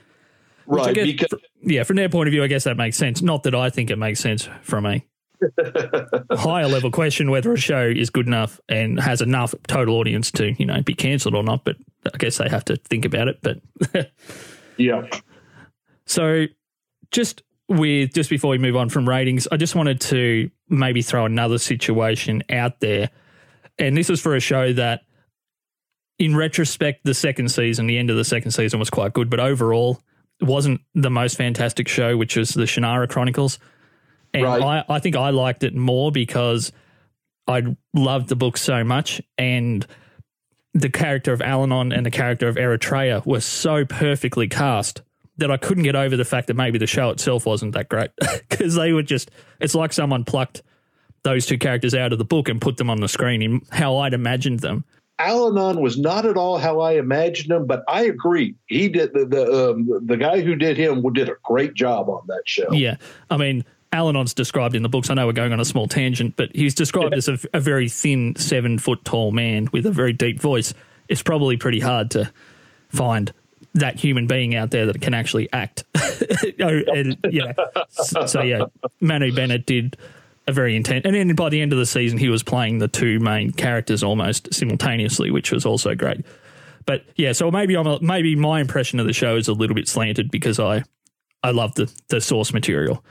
Right. 0.66 0.94
Guess, 0.94 1.06
because, 1.06 1.40
yeah, 1.62 1.82
from 1.82 1.96
their 1.96 2.08
point 2.08 2.28
of 2.28 2.32
view, 2.32 2.42
I 2.42 2.46
guess 2.46 2.64
that 2.64 2.76
makes 2.76 2.96
sense. 2.96 3.22
Not 3.22 3.44
that 3.44 3.54
I 3.54 3.70
think 3.70 3.90
it 3.90 3.96
makes 3.96 4.20
sense 4.20 4.48
from 4.62 4.86
a 4.86 5.04
higher 6.32 6.66
level 6.66 6.90
question 6.90 7.30
whether 7.30 7.52
a 7.52 7.56
show 7.56 7.86
is 7.86 8.10
good 8.10 8.26
enough 8.26 8.60
and 8.68 8.98
has 9.00 9.20
enough 9.20 9.54
total 9.68 9.96
audience 9.96 10.30
to, 10.32 10.52
you 10.58 10.66
know, 10.66 10.82
be 10.82 10.94
cancelled 10.94 11.34
or 11.34 11.42
not. 11.42 11.64
But 11.64 11.76
I 12.12 12.16
guess 12.18 12.38
they 12.38 12.48
have 12.48 12.64
to 12.66 12.76
think 12.76 13.04
about 13.04 13.28
it. 13.28 13.38
But 13.42 14.10
yeah. 14.76 15.06
So 16.06 16.46
just 17.10 17.42
with 17.68 18.12
just 18.12 18.30
before 18.30 18.50
we 18.50 18.58
move 18.58 18.76
on 18.76 18.88
from 18.88 19.08
ratings, 19.08 19.46
I 19.50 19.56
just 19.56 19.74
wanted 19.74 20.00
to 20.02 20.50
maybe 20.68 21.02
throw 21.02 21.26
another 21.26 21.58
situation 21.58 22.42
out 22.50 22.80
there. 22.80 23.10
And 23.78 23.96
this 23.96 24.08
is 24.08 24.20
for 24.20 24.34
a 24.34 24.40
show 24.40 24.72
that 24.72 25.02
in 26.18 26.34
retrospect, 26.34 27.04
the 27.04 27.14
second 27.14 27.50
season, 27.50 27.86
the 27.86 27.98
end 27.98 28.10
of 28.10 28.16
the 28.16 28.24
second 28.24 28.52
season 28.52 28.78
was 28.78 28.88
quite 28.88 29.12
good, 29.12 29.28
but 29.28 29.40
overall, 29.40 30.00
wasn't 30.40 30.80
the 30.94 31.10
most 31.10 31.36
fantastic 31.36 31.88
show, 31.88 32.16
which 32.16 32.36
was 32.36 32.50
the 32.50 32.64
Shannara 32.64 33.08
Chronicles. 33.08 33.58
And 34.34 34.44
right. 34.44 34.84
I, 34.88 34.94
I 34.96 34.98
think 34.98 35.16
I 35.16 35.30
liked 35.30 35.62
it 35.62 35.74
more 35.74 36.12
because 36.12 36.72
I 37.46 37.76
loved 37.94 38.28
the 38.28 38.36
book 38.36 38.56
so 38.56 38.84
much 38.84 39.22
and 39.38 39.86
the 40.74 40.90
character 40.90 41.32
of 41.32 41.40
Allanon 41.40 41.96
and 41.96 42.04
the 42.04 42.10
character 42.10 42.48
of 42.48 42.56
Eretria 42.56 43.24
were 43.24 43.40
so 43.40 43.84
perfectly 43.86 44.46
cast 44.46 45.00
that 45.38 45.50
I 45.50 45.56
couldn't 45.56 45.84
get 45.84 45.96
over 45.96 46.16
the 46.16 46.24
fact 46.24 46.48
that 46.48 46.54
maybe 46.54 46.78
the 46.78 46.86
show 46.86 47.10
itself 47.10 47.46
wasn't 47.46 47.72
that 47.72 47.88
great 47.88 48.10
because 48.48 48.74
they 48.74 48.92
were 48.92 49.02
just 49.02 49.30
it's 49.60 49.74
like 49.74 49.92
someone 49.92 50.24
plucked 50.24 50.62
those 51.22 51.46
two 51.46 51.58
characters 51.58 51.94
out 51.94 52.12
of 52.12 52.18
the 52.18 52.24
book 52.24 52.48
and 52.48 52.60
put 52.60 52.76
them 52.76 52.90
on 52.90 53.00
the 53.00 53.08
screen 53.08 53.42
in 53.42 53.62
how 53.70 53.96
I'd 53.98 54.14
imagined 54.14 54.60
them 54.60 54.84
Allanon 55.18 55.80
was 55.80 55.98
not 55.98 56.26
at 56.26 56.36
all 56.36 56.58
how 56.58 56.80
I 56.80 56.92
imagined 56.92 57.50
him, 57.50 57.66
but 57.66 57.82
I 57.88 58.04
agree. 58.04 58.54
He 58.66 58.88
did 58.88 59.14
the 59.14 59.24
the, 59.24 59.70
um, 59.70 60.06
the 60.06 60.16
guy 60.16 60.40
who 60.40 60.54
did 60.54 60.76
him 60.76 61.02
did 61.12 61.28
a 61.28 61.36
great 61.42 61.74
job 61.74 62.08
on 62.08 62.22
that 62.26 62.42
show. 62.44 62.70
Yeah, 62.72 62.96
I 63.30 63.36
mean, 63.36 63.64
Allanon's 63.92 64.34
described 64.34 64.74
in 64.74 64.82
the 64.82 64.88
books. 64.88 65.08
I 65.08 65.14
know 65.14 65.26
we're 65.26 65.32
going 65.32 65.52
on 65.52 65.60
a 65.60 65.64
small 65.64 65.88
tangent, 65.88 66.36
but 66.36 66.54
he's 66.54 66.74
described 66.74 67.14
as 67.14 67.28
a, 67.28 67.38
a 67.54 67.60
very 67.60 67.88
thin, 67.88 68.36
seven 68.36 68.78
foot 68.78 69.04
tall 69.04 69.32
man 69.32 69.68
with 69.72 69.86
a 69.86 69.90
very 69.90 70.12
deep 70.12 70.40
voice. 70.40 70.74
It's 71.08 71.22
probably 71.22 71.56
pretty 71.56 71.80
hard 71.80 72.10
to 72.12 72.30
find 72.88 73.32
that 73.74 73.98
human 73.98 74.26
being 74.26 74.54
out 74.54 74.70
there 74.70 74.86
that 74.86 75.00
can 75.00 75.14
actually 75.14 75.50
act. 75.52 75.84
Oh, 76.58 76.80
and, 76.94 77.18
yeah, 77.30 77.52
so, 77.90 78.24
so 78.24 78.40
yeah, 78.40 78.64
Manu 79.00 79.34
Bennett 79.34 79.66
did 79.66 79.98
a 80.46 80.52
very 80.52 80.76
intense. 80.76 81.04
And 81.04 81.14
then 81.14 81.34
by 81.34 81.48
the 81.48 81.60
end 81.60 81.72
of 81.72 81.78
the 81.78 81.86
season, 81.86 82.18
he 82.18 82.28
was 82.28 82.42
playing 82.42 82.78
the 82.78 82.88
two 82.88 83.18
main 83.18 83.52
characters 83.52 84.02
almost 84.02 84.52
simultaneously, 84.54 85.30
which 85.30 85.50
was 85.50 85.66
also 85.66 85.94
great. 85.94 86.24
But 86.84 87.04
yeah, 87.16 87.32
so 87.32 87.50
maybe 87.50 87.76
I'm 87.76 87.86
a, 87.86 88.00
maybe 88.00 88.36
my 88.36 88.60
impression 88.60 89.00
of 89.00 89.06
the 89.06 89.12
show 89.12 89.36
is 89.36 89.48
a 89.48 89.52
little 89.52 89.74
bit 89.74 89.88
slanted 89.88 90.30
because 90.30 90.60
I 90.60 90.84
I 91.42 91.50
love 91.50 91.74
the 91.74 91.92
the 92.08 92.20
source 92.20 92.52
material, 92.52 93.04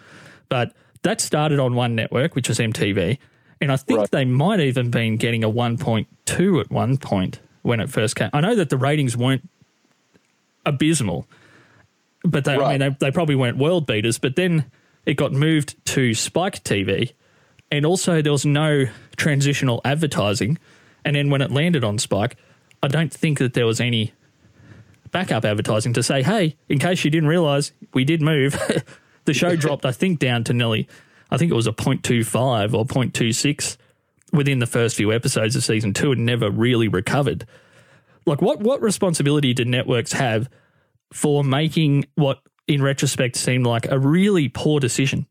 but 0.47 0.73
that 1.03 1.19
started 1.19 1.59
on 1.59 1.75
one 1.75 1.93
network, 1.93 2.35
which 2.35 2.47
was 2.47 2.57
MTV, 2.57 3.17
and 3.59 3.71
I 3.71 3.75
think 3.75 3.99
right. 3.99 4.11
they 4.11 4.25
might 4.25 4.61
even 4.61 4.91
been 4.91 5.17
getting 5.17 5.43
a 5.43 5.49
1.2 5.49 6.61
at 6.61 6.71
one 6.71 6.97
point 6.97 7.39
when 7.63 7.81
it 7.81 7.89
first 7.89 8.15
came. 8.15 8.29
I 8.31 8.39
know 8.39 8.55
that 8.55 8.69
the 8.69 8.77
ratings 8.77 9.17
weren't 9.17 9.47
abysmal, 10.65 11.27
but 12.23 12.45
they 12.45 12.57
right. 12.57 12.67
I 12.67 12.77
mean 12.77 12.79
they, 12.99 13.07
they 13.07 13.11
probably 13.11 13.35
weren't 13.35 13.57
world 13.57 13.87
beaters. 13.87 14.19
But 14.19 14.37
then 14.37 14.71
it 15.05 15.15
got 15.15 15.33
moved 15.33 15.85
to 15.87 16.13
Spike 16.13 16.63
TV 16.63 17.11
And 17.71 17.85
also, 17.85 18.21
there 18.21 18.31
was 18.31 18.45
no 18.45 18.85
transitional 19.17 19.81
advertising. 19.83 20.57
And 21.03 21.15
then 21.15 21.29
when 21.29 21.41
it 21.41 21.51
landed 21.51 21.83
on 21.83 21.97
Spike, 21.97 22.37
I 22.81 22.87
don't 22.87 23.13
think 23.13 23.39
that 23.39 23.53
there 23.53 23.65
was 23.65 23.81
any 23.81 24.13
backup 25.11 25.45
advertising 25.45 25.93
to 25.93 26.03
say, 26.03 26.21
hey, 26.23 26.57
in 26.67 26.77
case 26.77 27.03
you 27.03 27.11
didn't 27.11 27.29
realize, 27.29 27.71
we 27.93 28.03
did 28.03 28.21
move. 28.21 28.61
the 29.25 29.33
show 29.33 29.55
dropped, 29.55 29.85
I 29.85 29.91
think, 29.91 30.19
down 30.19 30.43
to 30.45 30.53
nearly, 30.53 30.87
I 31.31 31.37
think 31.37 31.51
it 31.51 31.55
was 31.55 31.67
a 31.67 31.71
0.25 31.71 32.73
or 32.73 32.85
0.26 32.85 33.77
within 34.33 34.59
the 34.59 34.67
first 34.67 34.95
few 34.95 35.13
episodes 35.13 35.55
of 35.55 35.63
season 35.63 35.93
two 35.93 36.11
and 36.11 36.25
never 36.25 36.51
really 36.51 36.87
recovered. 36.87 37.47
Like, 38.25 38.41
what, 38.41 38.59
what 38.59 38.81
responsibility 38.81 39.53
did 39.53 39.67
networks 39.67 40.11
have 40.13 40.49
for 41.13 41.43
making 41.43 42.05
what, 42.15 42.41
in 42.67 42.81
retrospect, 42.81 43.35
seemed 43.35 43.65
like 43.65 43.89
a 43.89 43.97
really 43.97 44.49
poor 44.49 44.79
decision? 44.79 45.27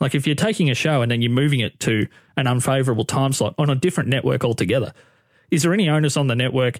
Like, 0.00 0.14
if 0.14 0.26
you're 0.26 0.36
taking 0.36 0.70
a 0.70 0.74
show 0.74 1.02
and 1.02 1.10
then 1.10 1.22
you're 1.22 1.30
moving 1.30 1.60
it 1.60 1.78
to 1.80 2.06
an 2.36 2.46
unfavorable 2.46 3.04
time 3.04 3.32
slot 3.32 3.54
on 3.58 3.68
a 3.68 3.74
different 3.74 4.08
network 4.08 4.44
altogether, 4.44 4.92
is 5.50 5.62
there 5.62 5.74
any 5.74 5.88
onus 5.88 6.16
on 6.16 6.26
the 6.28 6.36
network 6.36 6.78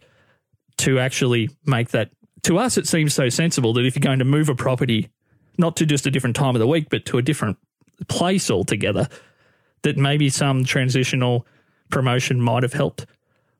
to 0.78 0.98
actually 0.98 1.50
make 1.66 1.88
that? 1.90 2.10
To 2.42 2.58
us, 2.58 2.78
it 2.78 2.86
seems 2.86 3.14
so 3.14 3.28
sensible 3.28 3.72
that 3.74 3.84
if 3.84 3.96
you're 3.96 4.00
going 4.00 4.20
to 4.20 4.24
move 4.24 4.48
a 4.48 4.54
property, 4.54 5.08
not 5.58 5.76
to 5.76 5.86
just 5.86 6.06
a 6.06 6.10
different 6.10 6.36
time 6.36 6.54
of 6.54 6.60
the 6.60 6.68
week, 6.68 6.88
but 6.90 7.04
to 7.06 7.18
a 7.18 7.22
different 7.22 7.58
place 8.06 8.50
altogether, 8.50 9.08
that 9.82 9.96
maybe 9.96 10.28
some 10.28 10.64
transitional 10.64 11.46
promotion 11.90 12.40
might 12.40 12.62
have 12.62 12.72
helped? 12.72 13.06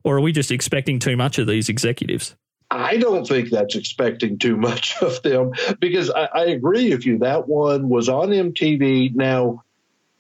Or 0.05 0.17
are 0.17 0.21
we 0.21 0.33
just 0.33 0.53
expecting 0.53 0.99
too 0.99 1.17
much 1.17 1.39
of 1.39 1.47
these 1.47 1.69
executives? 1.69 2.37
I 2.71 2.99
don't 2.99 3.27
think 3.27 3.51
that's 3.51 3.77
expecting 3.77 4.39
too 4.39 4.57
much 4.57 4.97
of 5.03 5.23
them 5.23 5.53
because 5.81 6.11
I, 6.11 6.29
I, 6.35 6.45
agree 6.47 6.91
with 6.91 7.07
you. 7.07 7.19
That 7.19 7.49
one 7.49 7.89
was 7.89 8.09
on 8.09 8.29
MTV. 8.29 9.15
Now, 9.15 9.65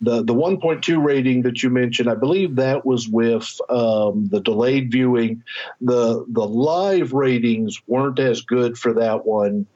the 0.01 0.23
the 0.23 0.35
1.2 0.35 1.03
rating 1.03 1.43
that 1.43 1.63
you 1.63 1.71
mentioned, 1.71 2.09
I 2.09 2.15
believe 2.15 2.57
that 2.57 2.87
was 2.87 3.09
with 3.09 3.61
um, 3.69 4.29
the 4.29 4.41
delayed 4.41 4.91
viewing. 4.91 5.43
the 5.81 6.25
The 6.29 6.47
live 6.47 7.13
ratings 7.13 7.83
weren't 7.87 8.19
as 8.19 8.43
good 8.43 8.79
for 8.79 8.95
that 8.95 9.27
one, 9.27 9.67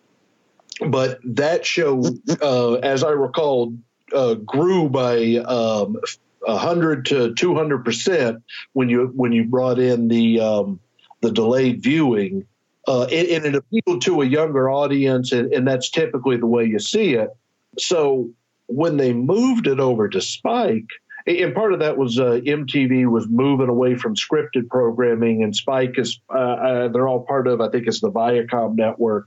but 0.86 1.18
that 1.24 1.66
show, 1.66 2.02
uh, 2.42 2.74
as 2.74 3.02
I 3.04 3.10
recall, 3.10 3.74
uh, 4.14 4.34
grew 4.34 4.88
by 4.88 5.36
um, 5.36 5.98
100 6.40 7.06
to 7.06 7.34
200 7.34 7.84
percent 7.84 8.42
when 8.72 8.88
you 8.88 9.12
when 9.14 9.32
you 9.32 9.44
brought 9.44 9.78
in 9.78 10.08
the 10.08 10.40
um, 10.40 10.80
the 11.20 11.32
delayed 11.32 11.82
viewing, 11.82 12.46
uh, 12.88 13.04
and, 13.04 13.28
and, 13.28 13.44
it 13.46 13.54
appealed 13.54 14.02
to 14.02 14.22
a 14.22 14.26
younger 14.26 14.68
audience, 14.68 15.30
and, 15.32 15.52
and 15.52 15.66
that's 15.66 15.88
typically 15.88 16.36
the 16.36 16.46
way 16.46 16.64
you 16.64 16.78
see 16.78 17.14
it. 17.14 17.30
So 17.78 18.30
when 18.66 18.96
they 18.96 19.12
moved 19.12 19.66
it 19.66 19.78
over 19.78 20.08
to 20.08 20.20
Spike, 20.20 20.88
and 21.26 21.54
part 21.54 21.72
of 21.72 21.78
that 21.78 21.96
was 21.96 22.18
uh, 22.18 22.40
MTV 22.44 23.08
was 23.08 23.28
moving 23.28 23.68
away 23.68 23.94
from 23.94 24.16
scripted 24.16 24.68
programming, 24.68 25.42
and 25.42 25.54
Spike 25.54 25.96
is 25.96 26.18
uh, 26.28 26.38
uh, 26.38 26.88
they're 26.88 27.06
all 27.06 27.24
part 27.24 27.46
of 27.46 27.60
I 27.60 27.68
think 27.68 27.86
it's 27.86 28.00
the 28.00 28.10
Viacom 28.10 28.74
network, 28.74 29.26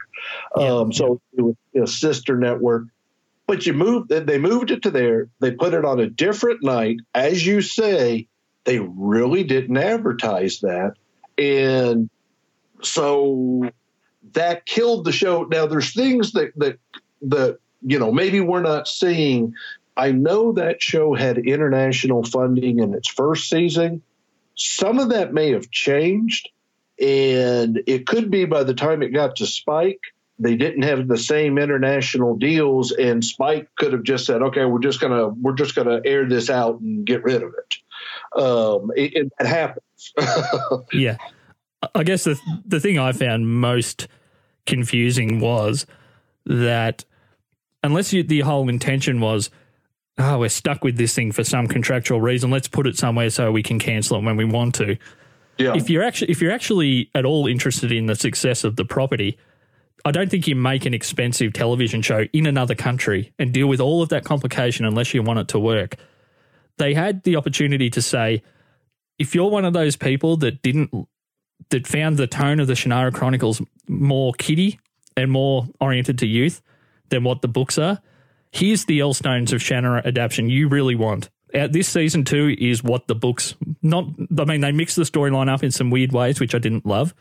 um, 0.56 0.92
yeah. 0.92 0.98
so 0.98 1.22
it 1.38 1.42
was 1.42 1.56
a 1.82 1.88
sister 1.88 2.38
network. 2.38 2.86
But 3.48 3.66
you 3.66 3.74
moved 3.74 4.10
they 4.10 4.38
moved 4.38 4.72
it 4.72 4.82
to 4.84 4.92
there. 4.92 5.30
They 5.40 5.52
put 5.52 5.74
it 5.74 5.86
on 5.86 6.00
a 6.00 6.10
different 6.10 6.64
night, 6.64 6.98
as 7.14 7.46
you 7.46 7.62
say. 7.62 8.28
They 8.66 8.80
really 8.80 9.44
didn't 9.44 9.78
advertise 9.78 10.60
that, 10.62 10.96
and 11.38 12.10
so 12.82 13.70
that 14.34 14.66
killed 14.66 15.06
the 15.06 15.12
show. 15.12 15.44
Now 15.44 15.66
there's 15.66 15.94
things 15.94 16.34
that 16.34 16.54
that 16.58 16.80
that 17.24 17.60
you 17.82 18.00
know 18.00 18.12
maybe 18.12 18.40
we're 18.40 18.62
not 18.62 18.88
seeing. 18.88 19.54
I 19.98 20.12
know 20.12 20.54
that 20.54 20.82
show 20.82 21.14
had 21.14 21.38
international 21.38 22.24
funding 22.24 22.80
in 22.80 22.94
its 22.94 23.08
first 23.08 23.50
season. 23.50 24.02
Some 24.56 25.00
of 25.00 25.10
that 25.10 25.34
may 25.34 25.52
have 25.52 25.72
changed, 25.72 26.50
and 27.00 27.82
it 27.88 28.06
could 28.06 28.30
be 28.30 28.46
by 28.46 28.64
the 28.64 28.74
time 28.74 29.02
it 29.04 29.10
got 29.10 29.38
to 29.38 29.46
Spike, 29.46 30.02
they 30.40 30.56
didn't 30.56 30.84
have 30.84 31.08
the 31.08 31.18
same 31.18 31.58
international 31.58 32.36
deals 32.36 32.92
and 32.92 33.24
spike 33.24 33.70
could 33.76 33.94
have 33.94 34.04
just 34.04 34.26
said 34.26 34.42
okay 34.42 34.66
we're 34.66 34.80
just 34.80 35.00
gonna 35.00 35.30
we're 35.30 35.54
just 35.54 35.76
gonna 35.76 36.02
air 36.04 36.28
this 36.28 36.50
out 36.50 36.80
and 36.80 37.06
get 37.06 37.24
rid 37.24 37.42
of 37.42 37.54
it 37.54 38.42
um 38.42 38.92
it, 38.96 39.16
it, 39.16 39.34
it 39.40 39.48
happens 39.48 40.14
yeah 40.94 41.18
i 41.94 42.04
guess 42.04 42.24
the 42.24 42.40
the 42.66 42.80
thing 42.80 42.98
i 42.98 43.12
found 43.12 43.48
most 43.48 44.08
confusing 44.66 45.40
was 45.40 45.86
that 46.46 47.06
unless 47.84 48.12
you, 48.12 48.24
the 48.24 48.42
whole 48.42 48.68
intention 48.70 49.20
was 49.20 49.50
oh 50.18 50.40
we're 50.40 50.50
stuck 50.50 50.84
with 50.84 50.98
this 50.98 51.14
thing 51.14 51.32
for 51.32 51.44
some 51.44 51.68
contractual 51.68 52.22
reason 52.22 52.50
let's 52.50 52.68
put 52.68 52.88
it 52.88 52.98
somewhere 52.98 53.30
so 53.30 53.52
we 53.52 53.64
can 53.64 53.80
cancel 53.80 54.18
it 54.18 54.24
when 54.24 54.38
we 54.38 54.46
want 54.46 54.74
to 54.74 54.98
yeah. 55.58 55.76
if 55.76 55.90
you're 55.90 56.04
actually 56.04 56.32
if 56.32 56.42
you're 56.42 56.52
actually 56.52 57.10
at 57.14 57.26
all 57.26 57.48
interested 57.48 57.92
in 57.92 58.06
the 58.06 58.16
success 58.16 58.64
of 58.64 58.76
the 58.76 58.86
property 58.86 59.38
I 60.06 60.12
don't 60.12 60.30
think 60.30 60.48
you 60.48 60.56
make 60.56 60.86
an 60.86 60.94
expensive 60.94 61.54
television 61.54 62.04
show 62.04 62.26
in 62.32 62.46
another 62.46 62.76
country 62.76 63.34
and 63.40 63.52
deal 63.52 63.66
with 63.66 63.80
all 63.80 64.04
of 64.04 64.10
that 64.10 64.24
complication 64.24 64.86
unless 64.86 65.16
you 65.16 65.24
want 65.24 65.40
it 65.40 65.48
to 65.50 65.60
work. 65.60 65.96
They 66.78 66.94
had 66.94 67.24
the 67.24 67.36
opportunity 67.38 67.90
to 67.90 68.02
say, 68.04 68.44
if 69.18 69.34
you're 69.34 69.50
one 69.50 69.66
of 69.66 69.74
those 69.74 69.96
people 69.96 70.38
that 70.38 70.62
didn't, 70.62 70.92
that 71.70 71.88
found 71.88 72.18
the 72.18 72.28
tone 72.28 72.60
of 72.60 72.68
the 72.68 72.74
Shannara 72.74 73.14
Chronicles 73.14 73.62
more 73.88 74.34
kiddie 74.34 74.80
and 75.18 75.32
more 75.32 75.68
oriented 75.80 76.20
to 76.20 76.28
youth 76.28 76.62
than 77.10 77.24
what 77.24 77.42
the 77.42 77.48
books 77.48 77.78
are, 77.78 78.02
here's 78.52 78.86
the 78.86 79.00
Elfstones 79.00 79.54
of 79.54 79.62
Shannara 79.62 80.06
adaptation 80.06 80.50
you 80.50 80.68
really 80.68 80.96
want. 80.96 81.30
Uh, 81.54 81.68
this 81.68 81.88
season 81.88 82.26
two 82.26 82.56
is 82.60 82.84
what 82.84 83.08
the 83.08 83.16
books 83.16 83.56
not. 83.82 84.06
I 84.38 84.46
mean, 84.46 84.62
they 84.62 84.72
mix 84.72 84.96
the 84.96 85.04
storyline 85.04 85.50
up 85.50 85.64
in 85.64 85.72
some 85.72 85.90
weird 85.90 86.12
ways, 86.12 86.40
which 86.40 86.54
I 86.54 86.60
didn't 86.60 86.86
love 86.86 87.14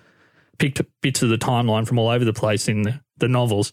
picked 0.58 0.80
bits 1.00 1.22
of 1.22 1.28
the 1.28 1.38
timeline 1.38 1.86
from 1.86 1.98
all 1.98 2.08
over 2.08 2.24
the 2.24 2.32
place 2.32 2.68
in 2.68 3.00
the 3.18 3.28
novels, 3.28 3.72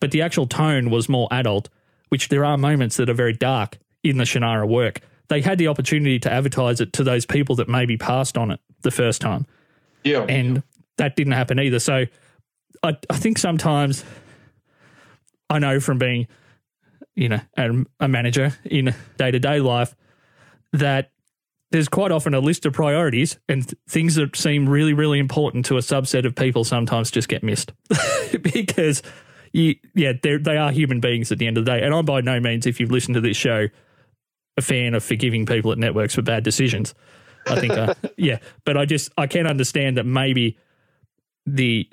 but 0.00 0.10
the 0.10 0.22
actual 0.22 0.46
tone 0.46 0.90
was 0.90 1.08
more 1.08 1.28
adult, 1.30 1.68
which 2.08 2.28
there 2.28 2.44
are 2.44 2.56
moments 2.56 2.96
that 2.96 3.10
are 3.10 3.14
very 3.14 3.32
dark 3.32 3.78
in 4.02 4.18
the 4.18 4.24
Shannara 4.24 4.68
work. 4.68 5.00
They 5.28 5.42
had 5.42 5.58
the 5.58 5.68
opportunity 5.68 6.18
to 6.20 6.32
advertise 6.32 6.80
it 6.80 6.92
to 6.94 7.04
those 7.04 7.26
people 7.26 7.56
that 7.56 7.68
maybe 7.68 7.96
passed 7.96 8.38
on 8.38 8.50
it 8.50 8.60
the 8.82 8.90
first 8.90 9.20
time. 9.20 9.46
Yeah. 10.04 10.22
And 10.22 10.62
that 10.96 11.16
didn't 11.16 11.32
happen 11.32 11.58
either. 11.58 11.78
So 11.78 12.06
I, 12.82 12.96
I 13.10 13.16
think 13.16 13.38
sometimes 13.38 14.04
I 15.50 15.58
know 15.58 15.80
from 15.80 15.98
being, 15.98 16.26
you 17.14 17.28
know, 17.28 17.40
a, 17.56 17.84
a 18.00 18.08
manager 18.08 18.54
in 18.64 18.94
day 19.16 19.30
to 19.30 19.38
day 19.38 19.60
life 19.60 19.94
that 20.72 21.10
there's 21.70 21.88
quite 21.88 22.12
often 22.12 22.34
a 22.34 22.40
list 22.40 22.64
of 22.66 22.72
priorities 22.72 23.38
and 23.48 23.66
th- 23.66 23.78
things 23.88 24.14
that 24.14 24.36
seem 24.36 24.68
really, 24.68 24.94
really 24.94 25.18
important 25.18 25.66
to 25.66 25.76
a 25.76 25.80
subset 25.80 26.24
of 26.24 26.34
people 26.34 26.64
sometimes 26.64 27.10
just 27.10 27.28
get 27.28 27.42
missed 27.42 27.72
because 28.42 29.02
you, 29.52 29.74
yeah, 29.94 30.12
they 30.22 30.56
are 30.56 30.72
human 30.72 31.00
beings 31.00 31.30
at 31.30 31.38
the 31.38 31.46
end 31.46 31.58
of 31.58 31.64
the 31.64 31.70
day. 31.70 31.82
And 31.82 31.94
I'm 31.94 32.04
by 32.04 32.20
no 32.20 32.40
means, 32.40 32.66
if 32.66 32.80
you've 32.80 32.90
listened 32.90 33.14
to 33.14 33.20
this 33.20 33.36
show, 33.36 33.68
a 34.56 34.62
fan 34.62 34.94
of 34.94 35.04
forgiving 35.04 35.46
people 35.46 35.70
at 35.72 35.78
networks 35.78 36.14
for 36.14 36.22
bad 36.22 36.42
decisions. 36.42 36.94
I 37.50 37.60
think, 37.60 37.72
uh, 37.72 37.94
yeah, 38.16 38.38
but 38.64 38.76
I 38.76 38.84
just, 38.84 39.10
I 39.16 39.26
can 39.26 39.46
understand 39.46 39.96
that 39.96 40.04
maybe 40.04 40.58
the 41.46 41.88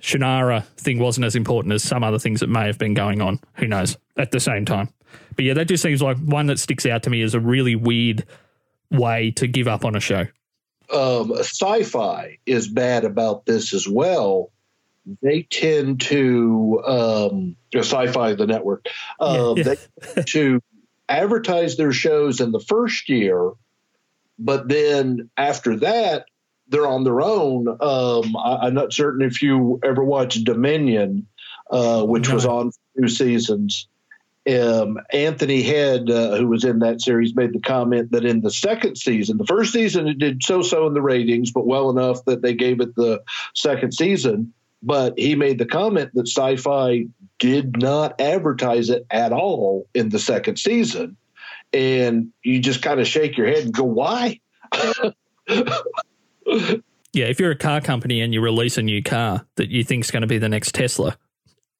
Shannara 0.00 0.64
thing 0.76 0.98
wasn't 0.98 1.24
as 1.24 1.34
important 1.34 1.72
as 1.72 1.82
some 1.82 2.04
other 2.04 2.18
things 2.18 2.40
that 2.40 2.48
may 2.48 2.66
have 2.66 2.78
been 2.78 2.94
going 2.94 3.20
on. 3.20 3.40
Who 3.54 3.66
knows 3.66 3.96
at 4.16 4.30
the 4.30 4.40
same 4.40 4.64
time. 4.64 4.90
But 5.36 5.44
yeah, 5.44 5.54
that 5.54 5.66
just 5.66 5.82
seems 5.82 6.02
like 6.02 6.18
one 6.18 6.46
that 6.46 6.58
sticks 6.58 6.86
out 6.86 7.02
to 7.04 7.10
me 7.10 7.22
as 7.22 7.34
a 7.34 7.40
really 7.40 7.74
weird 7.74 8.26
way 8.90 9.30
to 9.32 9.46
give 9.46 9.66
up 9.66 9.84
on 9.84 9.96
a 9.96 10.00
show. 10.00 10.26
Um, 10.92 11.32
Syfy 11.32 12.38
is 12.44 12.68
bad 12.68 13.04
about 13.04 13.46
this 13.46 13.72
as 13.72 13.88
well. 13.88 14.50
They 15.22 15.42
tend 15.42 16.02
to 16.02 16.82
um, 16.86 17.56
Syfy 17.74 18.36
the 18.36 18.46
network. 18.46 18.86
Uh, 19.18 19.54
yeah, 19.56 19.64
yeah. 19.66 19.74
they 20.14 20.22
to 20.28 20.60
advertise 21.08 21.76
their 21.76 21.92
shows 21.92 22.40
in 22.40 22.52
the 22.52 22.60
first 22.60 23.08
year, 23.08 23.52
but 24.38 24.68
then 24.68 25.30
after 25.36 25.76
that 25.76 26.26
they're 26.68 26.86
on 26.86 27.04
their 27.04 27.20
own. 27.20 27.68
Um, 27.68 28.36
I, 28.36 28.68
am 28.68 28.74
not 28.74 28.92
certain 28.92 29.20
if 29.20 29.42
you 29.42 29.78
ever 29.84 30.02
watched 30.02 30.44
Dominion, 30.44 31.26
uh, 31.70 32.02
which 32.04 32.28
no. 32.28 32.34
was 32.34 32.46
on 32.46 32.70
two 32.98 33.08
seasons 33.08 33.86
um, 34.48 34.98
Anthony 35.12 35.62
Head, 35.62 36.10
uh, 36.10 36.36
who 36.36 36.48
was 36.48 36.64
in 36.64 36.80
that 36.80 37.00
series, 37.00 37.34
made 37.34 37.52
the 37.52 37.60
comment 37.60 38.10
that 38.12 38.24
in 38.24 38.42
the 38.42 38.50
second 38.50 38.96
season, 38.96 39.38
the 39.38 39.46
first 39.46 39.72
season 39.72 40.06
it 40.06 40.18
did 40.18 40.42
so 40.42 40.62
so 40.62 40.86
in 40.86 40.94
the 40.94 41.02
ratings, 41.02 41.50
but 41.50 41.66
well 41.66 41.90
enough 41.90 42.24
that 42.26 42.42
they 42.42 42.54
gave 42.54 42.80
it 42.80 42.94
the 42.94 43.22
second 43.54 43.92
season. 43.92 44.52
But 44.82 45.18
he 45.18 45.34
made 45.34 45.58
the 45.58 45.66
comment 45.66 46.10
that 46.12 46.26
Syfy 46.26 47.08
did 47.38 47.80
not 47.80 48.20
advertise 48.20 48.90
it 48.90 49.06
at 49.10 49.32
all 49.32 49.86
in 49.94 50.10
the 50.10 50.18
second 50.18 50.58
season. 50.58 51.16
And 51.74 52.28
you 52.42 52.60
just 52.60 52.82
kind 52.82 53.00
of 53.00 53.06
shake 53.06 53.36
your 53.36 53.48
head 53.48 53.64
and 53.64 53.74
go, 53.74 53.82
why? 53.82 54.40
yeah, 57.12 57.26
if 57.26 57.40
you're 57.40 57.50
a 57.50 57.56
car 57.56 57.80
company 57.80 58.20
and 58.20 58.32
you 58.32 58.40
release 58.40 58.78
a 58.78 58.82
new 58.82 59.02
car 59.02 59.44
that 59.56 59.70
you 59.70 59.84
think 59.84 60.04
is 60.04 60.10
going 60.10 60.22
to 60.22 60.26
be 60.26 60.38
the 60.38 60.48
next 60.48 60.74
Tesla, 60.74 61.16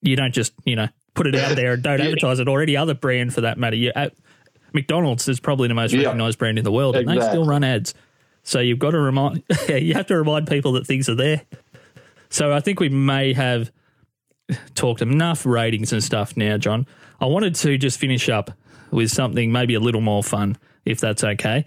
you 0.03 0.17
don't 0.17 0.35
just, 0.35 0.53
you 0.65 0.77
know, 0.77 0.89
put 1.15 1.27
it 1.27 1.35
out 1.37 1.57
there 1.57 1.75
and 1.75 1.83
don't 1.83 2.01
advertise 2.03 2.41
it 2.41 2.49
or 2.49 2.61
any 2.61 2.77
other 2.77 2.95
brand 2.95 3.33
for 3.33 3.43
that 3.43 3.57
matter. 3.59 3.77
You, 3.77 3.93
uh, 3.95 4.11
McDonald's 4.73 5.29
is 5.29 5.39
probably 5.41 5.69
the 5.69 5.75
most 5.75 5.93
Yeah. 5.93 6.05
recognized 6.07 6.39
brand 6.39 6.59
in 6.59 6.65
the 6.65 6.73
world, 6.73 6.97
and 6.97 7.09
they 7.09 7.21
still 7.21 7.45
run 7.45 7.63
ads. 7.63 7.95
So 8.43 8.59
you've 8.59 8.81
got 8.81 8.91
to 8.91 8.99
remind, 8.99 9.43
you 9.69 9.95
have 9.95 10.07
to 10.07 10.17
remind 10.17 10.49
people 10.49 10.73
that 10.73 10.87
things 10.87 11.09
are 11.09 11.15
there. 11.15 11.43
So 12.31 12.53
I 12.53 12.61
think 12.61 12.81
we 12.81 12.89
may 12.89 13.33
have 13.33 13.71
talked 14.75 15.01
enough 15.01 15.47
ratings 15.47 15.93
and 15.93 16.03
stuff 16.03 16.37
now, 16.37 16.59
John. 16.59 16.87
I 17.21 17.27
wanted 17.27 17.55
to 17.57 17.79
just 17.79 17.99
finish 17.99 18.29
up 18.29 18.51
with 18.95 19.11
something 19.11 19.51
maybe 19.51 19.75
a 19.75 19.81
little 19.81 20.01
more 20.01 20.23
fun, 20.23 20.57
if 20.85 21.01
that's 21.01 21.25
okay. 21.25 21.67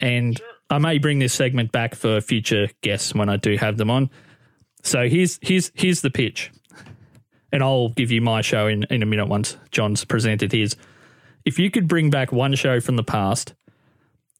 And 0.00 0.38
I 0.68 0.78
may 0.78 0.98
bring 0.98 1.20
this 1.20 1.32
segment 1.32 1.70
back 1.70 1.94
for 1.94 2.20
future 2.20 2.68
guests 2.82 3.14
when 3.14 3.28
I 3.28 3.36
do 3.36 3.56
have 3.56 3.76
them 3.76 3.88
on. 3.88 4.10
So 4.82 5.08
here's 5.08 5.38
here's 5.40 5.70
here's 5.74 6.00
the 6.00 6.10
pitch. 6.10 6.50
And 7.52 7.62
I'll 7.62 7.90
give 7.90 8.10
you 8.10 8.20
my 8.20 8.42
show 8.42 8.66
in, 8.66 8.82
in 8.90 9.02
a 9.02 9.06
minute 9.06 9.28
once 9.28 9.56
John's 9.70 10.04
presented 10.04 10.52
his. 10.52 10.76
If 11.44 11.58
you 11.60 11.70
could 11.70 11.86
bring 11.86 12.10
back 12.10 12.32
one 12.32 12.54
show 12.56 12.80
from 12.80 12.96
the 12.96 13.04
past, 13.04 13.54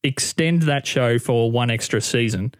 extend 0.03 0.63
that 0.63 0.85
show 0.87 1.19
for 1.21 1.51
one 1.51 1.71
extra 1.71 2.01
season, 2.01 2.53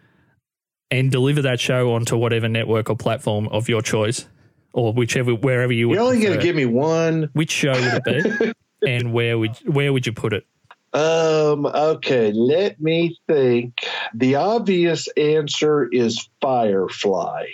and 0.89 1.11
deliver 1.11 1.41
that 1.41 1.59
show 1.59 1.93
onto 1.93 2.17
whatever 2.17 2.47
network 2.47 2.89
or 2.89 2.95
platform 2.95 3.49
of 3.49 3.67
your 3.67 3.81
choice, 3.81 4.27
or 4.73 4.93
whichever 4.93 5.35
wherever 5.35 5.73
you 5.73 5.89
would 5.89 5.95
You're 5.95 6.05
only 6.05 6.21
going 6.21 6.37
to 6.37 6.43
give 6.43 6.55
me 6.55 6.65
one. 6.65 7.29
which 7.33 7.51
show 7.51 7.73
would 7.73 8.01
it 8.05 8.39
be, 8.39 8.53
and 8.85 9.13
where 9.13 9.37
would 9.37 9.55
where 9.67 9.93
would 9.93 10.05
you 10.05 10.13
put 10.13 10.33
it? 10.33 10.45
Um, 10.93 11.65
okay, 11.65 12.31
let 12.31 12.79
me 12.81 13.17
think. 13.27 13.85
The 14.13 14.35
obvious 14.35 15.07
answer 15.17 15.87
is 15.91 16.29
Firefly. 16.41 17.45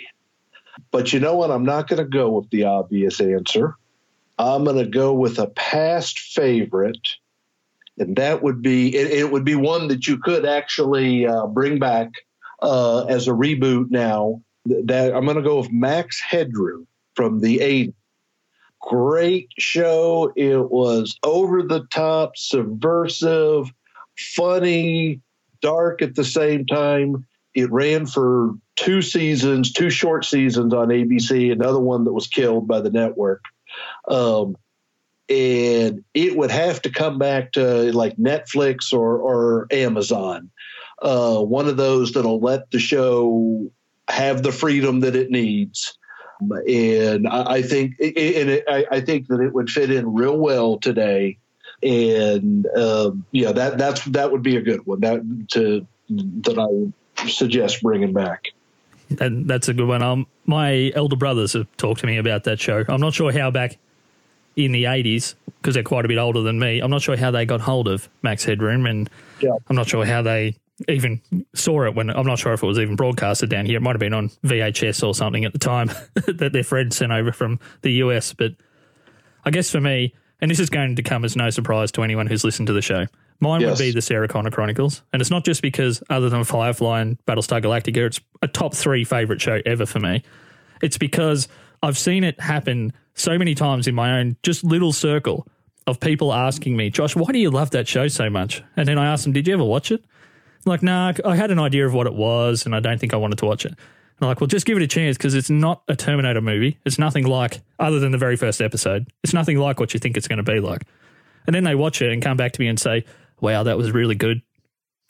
But 0.90 1.12
you 1.12 1.20
know 1.20 1.36
what? 1.36 1.50
I'm 1.50 1.64
not 1.64 1.88
going 1.88 1.98
to 1.98 2.08
go 2.08 2.30
with 2.30 2.50
the 2.50 2.64
obvious 2.64 3.20
answer. 3.20 3.76
I'm 4.38 4.64
going 4.64 4.78
to 4.78 4.86
go 4.86 5.12
with 5.12 5.38
a 5.38 5.48
past 5.48 6.18
favorite, 6.18 7.16
and 7.98 8.16
that 8.16 8.42
would 8.42 8.62
be 8.62 8.94
it, 8.94 9.10
it 9.10 9.32
would 9.32 9.44
be 9.44 9.54
one 9.54 9.88
that 9.88 10.06
you 10.06 10.18
could 10.18 10.44
actually 10.44 11.26
uh, 11.26 11.46
bring 11.46 11.78
back 11.78 12.10
uh, 12.62 13.04
as 13.04 13.28
a 13.28 13.32
reboot 13.32 13.90
now. 13.90 14.40
That 14.66 15.14
I'm 15.14 15.24
going 15.24 15.36
to 15.36 15.42
go 15.42 15.58
with 15.58 15.70
Max 15.70 16.20
Headroom 16.20 16.86
from 17.14 17.40
the 17.40 17.58
80s 17.58 17.94
great 18.84 19.48
show. 19.58 20.32
It 20.36 20.70
was 20.70 21.18
over 21.22 21.62
the 21.62 21.86
top, 21.90 22.36
subversive, 22.36 23.72
funny, 24.36 25.20
dark 25.60 26.02
at 26.02 26.14
the 26.14 26.24
same 26.24 26.66
time. 26.66 27.26
It 27.54 27.70
ran 27.72 28.06
for 28.06 28.54
two 28.76 29.00
seasons, 29.00 29.72
two 29.72 29.90
short 29.90 30.24
seasons 30.24 30.74
on 30.74 30.88
ABC, 30.88 31.50
another 31.50 31.80
one 31.80 32.04
that 32.04 32.12
was 32.12 32.26
killed 32.26 32.68
by 32.68 32.80
the 32.80 32.90
network. 32.90 33.44
Um, 34.08 34.56
and 35.28 36.04
it 36.12 36.36
would 36.36 36.50
have 36.50 36.82
to 36.82 36.90
come 36.90 37.18
back 37.18 37.52
to 37.52 37.90
like 37.92 38.16
Netflix 38.16 38.92
or, 38.92 39.16
or 39.16 39.66
Amazon. 39.70 40.50
Uh, 41.00 41.38
one 41.38 41.68
of 41.68 41.78
those 41.78 42.12
that'll 42.12 42.40
let 42.40 42.70
the 42.70 42.78
show 42.78 43.70
have 44.08 44.42
the 44.42 44.52
freedom 44.52 45.00
that 45.00 45.16
it 45.16 45.30
needs 45.30 45.96
and 46.40 47.28
I, 47.28 47.54
I 47.54 47.62
think 47.62 47.96
and 48.00 48.50
it, 48.50 48.64
I, 48.68 48.86
I 48.90 49.00
think 49.00 49.28
that 49.28 49.40
it 49.40 49.52
would 49.52 49.70
fit 49.70 49.90
in 49.90 50.14
real 50.14 50.36
well 50.36 50.78
today. 50.78 51.38
And 51.82 52.66
um, 52.76 53.24
yeah, 53.30 53.52
that 53.52 53.78
that's 53.78 54.04
that 54.06 54.32
would 54.32 54.42
be 54.42 54.56
a 54.56 54.62
good 54.62 54.86
one 54.86 55.00
that 55.00 55.48
to 55.52 55.86
that 56.08 56.58
I 56.58 56.66
would 56.66 56.92
suggest 57.30 57.82
bringing 57.82 58.12
back. 58.12 58.46
And 59.20 59.48
that's 59.48 59.68
a 59.68 59.74
good 59.74 59.86
one. 59.86 60.02
Um, 60.02 60.26
my 60.46 60.90
elder 60.94 61.16
brothers 61.16 61.52
have 61.52 61.66
talked 61.76 62.00
to 62.00 62.06
me 62.06 62.16
about 62.16 62.44
that 62.44 62.58
show. 62.58 62.84
I'm 62.88 63.00
not 63.00 63.14
sure 63.14 63.32
how 63.32 63.50
back 63.50 63.78
in 64.56 64.72
the 64.72 64.84
80s, 64.84 65.34
because 65.60 65.74
they're 65.74 65.82
quite 65.82 66.04
a 66.04 66.08
bit 66.08 66.18
older 66.18 66.40
than 66.42 66.58
me, 66.58 66.80
I'm 66.80 66.90
not 66.90 67.02
sure 67.02 67.16
how 67.16 67.30
they 67.30 67.44
got 67.44 67.60
hold 67.60 67.88
of 67.88 68.08
Max 68.22 68.44
Headroom, 68.44 68.86
and 68.86 69.10
Yeah. 69.40 69.56
I'm 69.68 69.76
not 69.76 69.88
sure 69.88 70.04
how 70.04 70.22
they 70.22 70.56
even 70.88 71.20
saw 71.54 71.84
it 71.86 71.94
when 71.94 72.10
I'm 72.10 72.26
not 72.26 72.38
sure 72.38 72.52
if 72.52 72.62
it 72.62 72.66
was 72.66 72.78
even 72.78 72.96
broadcasted 72.96 73.48
down 73.50 73.66
here. 73.66 73.76
It 73.76 73.80
might 73.82 73.92
have 73.92 74.00
been 74.00 74.14
on 74.14 74.28
VHS 74.44 75.06
or 75.06 75.14
something 75.14 75.44
at 75.44 75.52
the 75.52 75.58
time 75.58 75.88
that 76.26 76.50
their 76.52 76.64
friend 76.64 76.92
sent 76.92 77.12
over 77.12 77.32
from 77.32 77.60
the 77.82 77.92
US. 77.94 78.32
But 78.32 78.52
I 79.44 79.50
guess 79.50 79.70
for 79.70 79.80
me, 79.80 80.14
and 80.40 80.50
this 80.50 80.58
is 80.60 80.70
going 80.70 80.96
to 80.96 81.02
come 81.02 81.24
as 81.24 81.36
no 81.36 81.50
surprise 81.50 81.92
to 81.92 82.02
anyone 82.02 82.26
who's 82.26 82.44
listened 82.44 82.66
to 82.66 82.72
the 82.72 82.82
show, 82.82 83.06
mine 83.40 83.60
Yes. 83.60 83.70
would 83.78 83.84
be 83.84 83.90
the 83.92 84.02
Sarah 84.02 84.26
Connor 84.28 84.50
Chronicles. 84.50 85.02
And 85.12 85.22
it's 85.22 85.30
not 85.30 85.44
just 85.44 85.62
because, 85.62 86.02
other 86.10 86.28
than 86.28 86.42
Firefly 86.44 87.00
and 87.00 87.24
Battlestar 87.24 87.62
Galactica, 87.62 88.06
it's 88.06 88.20
a 88.42 88.48
top 88.48 88.74
three 88.74 89.04
favorite 89.04 89.40
show 89.40 89.60
ever 89.64 89.86
for 89.86 90.00
me. 90.00 90.22
It's 90.82 90.98
because 90.98 91.46
I've 91.82 91.96
seen 91.96 92.24
it 92.24 92.38
happen 92.40 92.92
so 93.14 93.38
many 93.38 93.54
times 93.54 93.86
in 93.86 93.94
my 93.94 94.18
own 94.18 94.36
just 94.42 94.64
little 94.64 94.92
circle 94.92 95.46
of 95.86 96.00
people 96.00 96.32
asking 96.32 96.76
me, 96.76 96.90
Josh, 96.90 97.14
why 97.14 97.30
do 97.30 97.38
you 97.38 97.50
love 97.50 97.70
that 97.70 97.86
show 97.86 98.08
so 98.08 98.28
much? 98.28 98.62
And 98.76 98.88
then 98.88 98.98
I 98.98 99.06
ask 99.06 99.22
them, 99.24 99.32
Did 99.32 99.46
you 99.46 99.54
ever 99.54 99.64
watch 99.64 99.92
it? 99.92 100.04
I'm 100.66 100.70
like, 100.70 100.82
nah, 100.82 101.12
I 101.24 101.36
had 101.36 101.50
an 101.50 101.58
idea 101.58 101.86
of 101.86 101.94
what 101.94 102.06
it 102.06 102.14
was, 102.14 102.66
and 102.66 102.74
I 102.74 102.80
don't 102.80 102.98
think 102.98 103.12
I 103.12 103.16
wanted 103.16 103.38
to 103.38 103.46
watch 103.46 103.64
it. 103.66 103.72
And 103.72 103.78
I'm 104.22 104.28
like, 104.28 104.40
well, 104.40 104.46
just 104.48 104.66
give 104.66 104.76
it 104.76 104.82
a 104.82 104.86
chance 104.86 105.16
because 105.16 105.34
it's 105.34 105.50
not 105.50 105.82
a 105.88 105.96
Terminator 105.96 106.40
movie. 106.40 106.78
It's 106.84 106.98
nothing 106.98 107.26
like, 107.26 107.60
other 107.78 107.98
than 107.98 108.12
the 108.12 108.18
very 108.18 108.36
first 108.36 108.62
episode, 108.62 109.08
it's 109.22 109.34
nothing 109.34 109.58
like 109.58 109.80
what 109.80 109.92
you 109.92 110.00
think 110.00 110.16
it's 110.16 110.28
going 110.28 110.36
to 110.38 110.42
be 110.42 110.60
like. 110.60 110.84
And 111.46 111.54
then 111.54 111.64
they 111.64 111.74
watch 111.74 112.00
it 112.00 112.10
and 112.12 112.22
come 112.22 112.36
back 112.36 112.52
to 112.52 112.60
me 112.60 112.68
and 112.68 112.78
say, 112.78 113.04
wow, 113.40 113.64
that 113.64 113.76
was 113.76 113.90
really 113.92 114.14
good. 114.14 114.40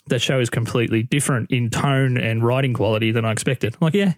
That 0.08 0.20
show 0.20 0.40
is 0.40 0.50
completely 0.50 1.02
different 1.02 1.50
in 1.50 1.70
tone 1.70 2.16
and 2.18 2.42
writing 2.42 2.74
quality 2.74 3.10
than 3.12 3.24
I 3.24 3.32
expected. 3.32 3.74
I'm 3.74 3.78
like, 3.86 3.94
yeah, 3.94 4.14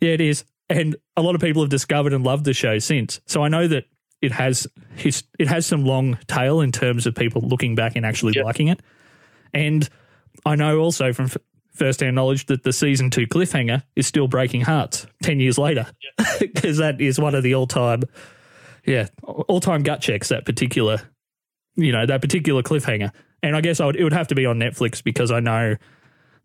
yeah, 0.00 0.10
it 0.12 0.20
is. 0.20 0.44
And 0.68 0.96
a 1.16 1.22
lot 1.22 1.34
of 1.34 1.40
people 1.40 1.62
have 1.62 1.70
discovered 1.70 2.12
and 2.12 2.24
loved 2.24 2.44
the 2.44 2.52
show 2.54 2.78
since. 2.78 3.20
So 3.26 3.44
I 3.44 3.48
know 3.48 3.68
that 3.68 3.84
it 4.20 4.32
has 4.32 4.66
his, 4.96 5.22
it 5.38 5.46
has 5.48 5.66
some 5.66 5.84
long 5.84 6.18
tail 6.26 6.60
in 6.60 6.72
terms 6.72 7.06
of 7.06 7.14
people 7.14 7.42
looking 7.42 7.74
back 7.74 7.96
and 7.96 8.04
actually 8.04 8.32
Yep. 8.34 8.44
liking 8.44 8.68
it. 8.68 8.80
And 9.52 9.88
I 10.46 10.56
know 10.56 10.78
also 10.78 11.12
from 11.12 11.26
f- 11.26 11.36
first-hand 11.72 12.14
knowledge 12.14 12.46
that 12.46 12.62
the 12.62 12.72
season 12.72 13.10
two 13.10 13.26
cliffhanger 13.26 13.82
is 13.96 14.06
still 14.06 14.28
breaking 14.28 14.62
hearts 14.62 15.06
ten 15.22 15.40
years 15.40 15.58
later, 15.58 15.86
because 16.38 16.76
that 16.78 17.00
is 17.00 17.18
one 17.18 17.34
of 17.34 17.42
the 17.42 17.54
all-time, 17.54 18.02
yeah, 18.86 19.08
all-time 19.22 19.82
gut 19.82 20.00
checks. 20.00 20.28
That 20.28 20.44
particular, 20.44 21.00
you 21.76 21.92
know, 21.92 22.06
that 22.06 22.20
particular 22.20 22.62
cliffhanger. 22.62 23.10
And 23.42 23.54
I 23.54 23.60
guess 23.60 23.78
I 23.78 23.86
would, 23.86 23.96
it 23.96 24.04
would 24.04 24.14
have 24.14 24.28
to 24.28 24.34
be 24.34 24.46
on 24.46 24.58
Netflix 24.58 25.04
because 25.04 25.30
I 25.30 25.40
know 25.40 25.76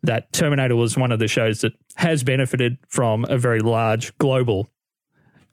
that 0.04 0.32
Terminator 0.34 0.75
was 0.75 0.97
one 0.97 1.12
of 1.12 1.19
the 1.19 1.28
shows 1.28 1.62
that 1.62 1.73
has 1.95 2.23
benefited 2.23 2.78
from 2.88 3.25
a 3.30 3.38
very 3.38 3.60
large 3.60 4.17
global 4.17 4.69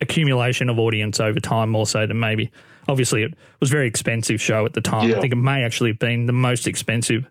accumulation 0.01 0.68
of 0.68 0.79
audience 0.79 1.20
over 1.20 1.40
time, 1.40 1.70
more 1.70 1.87
so 1.87 2.07
than 2.07 2.18
maybe. 2.18 2.51
Obviously, 2.88 3.22
it 3.22 3.35
was 3.61 3.70
a 3.70 3.72
very 3.72 3.88
expensive 3.88 4.40
show 4.40 4.64
at 4.64 4.75
the 4.75 4.81
time. 4.81 5.09
Yeah. 5.09 5.16
I 5.16 5.20
think 5.20 5.33
it 5.33 5.37
may 5.37 5.64
actually 5.64 5.90
have 5.90 5.99
been 5.99 6.27
the 6.27 6.33
most 6.33 6.66
expensive 6.66 7.29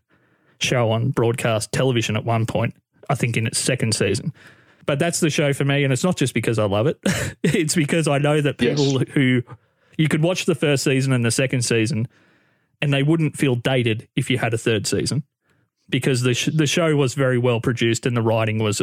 show 0.59 0.91
on 0.91 1.11
broadcast 1.11 1.71
television 1.71 2.15
at 2.15 2.25
one 2.25 2.45
point, 2.45 2.75
I 3.09 3.15
think 3.15 3.37
in 3.37 3.45
its 3.47 3.57
second 3.59 3.93
season. 3.95 4.33
But 4.85 4.99
that's 4.99 5.19
the 5.19 5.29
show 5.29 5.51
for 5.53 5.65
me. 5.65 5.83
And 5.83 5.91
it's 5.91 6.03
not 6.03 6.15
just 6.17 6.33
because 6.33 6.59
I 6.59 6.65
love 6.65 6.87
it, 6.87 6.99
it's 7.43 7.75
because 7.75 8.07
I 8.07 8.17
know 8.19 8.39
that 8.41 8.61
Yes. 8.61 8.79
people 8.79 8.99
who 9.13 9.41
you 9.97 10.07
could 10.07 10.21
watch 10.21 10.45
the 10.45 10.55
first 10.55 10.83
season 10.83 11.11
and 11.13 11.23
the 11.25 11.31
second 11.31 11.63
season 11.63 12.07
and 12.81 12.93
they 12.93 13.01
wouldn't 13.03 13.37
feel 13.37 13.55
dated 13.55 14.07
if 14.15 14.29
you 14.29 14.37
had 14.37 14.53
a 14.53 14.57
third 14.57 14.85
season 14.85 15.23
because 15.89 16.21
the, 16.21 16.33
sh- 16.33 16.49
the 16.53 16.67
show 16.67 16.95
was 16.95 17.13
very 17.13 17.37
well 17.37 17.61
produced 17.61 18.05
and 18.05 18.15
the 18.15 18.21
writing 18.21 18.59
was. 18.59 18.81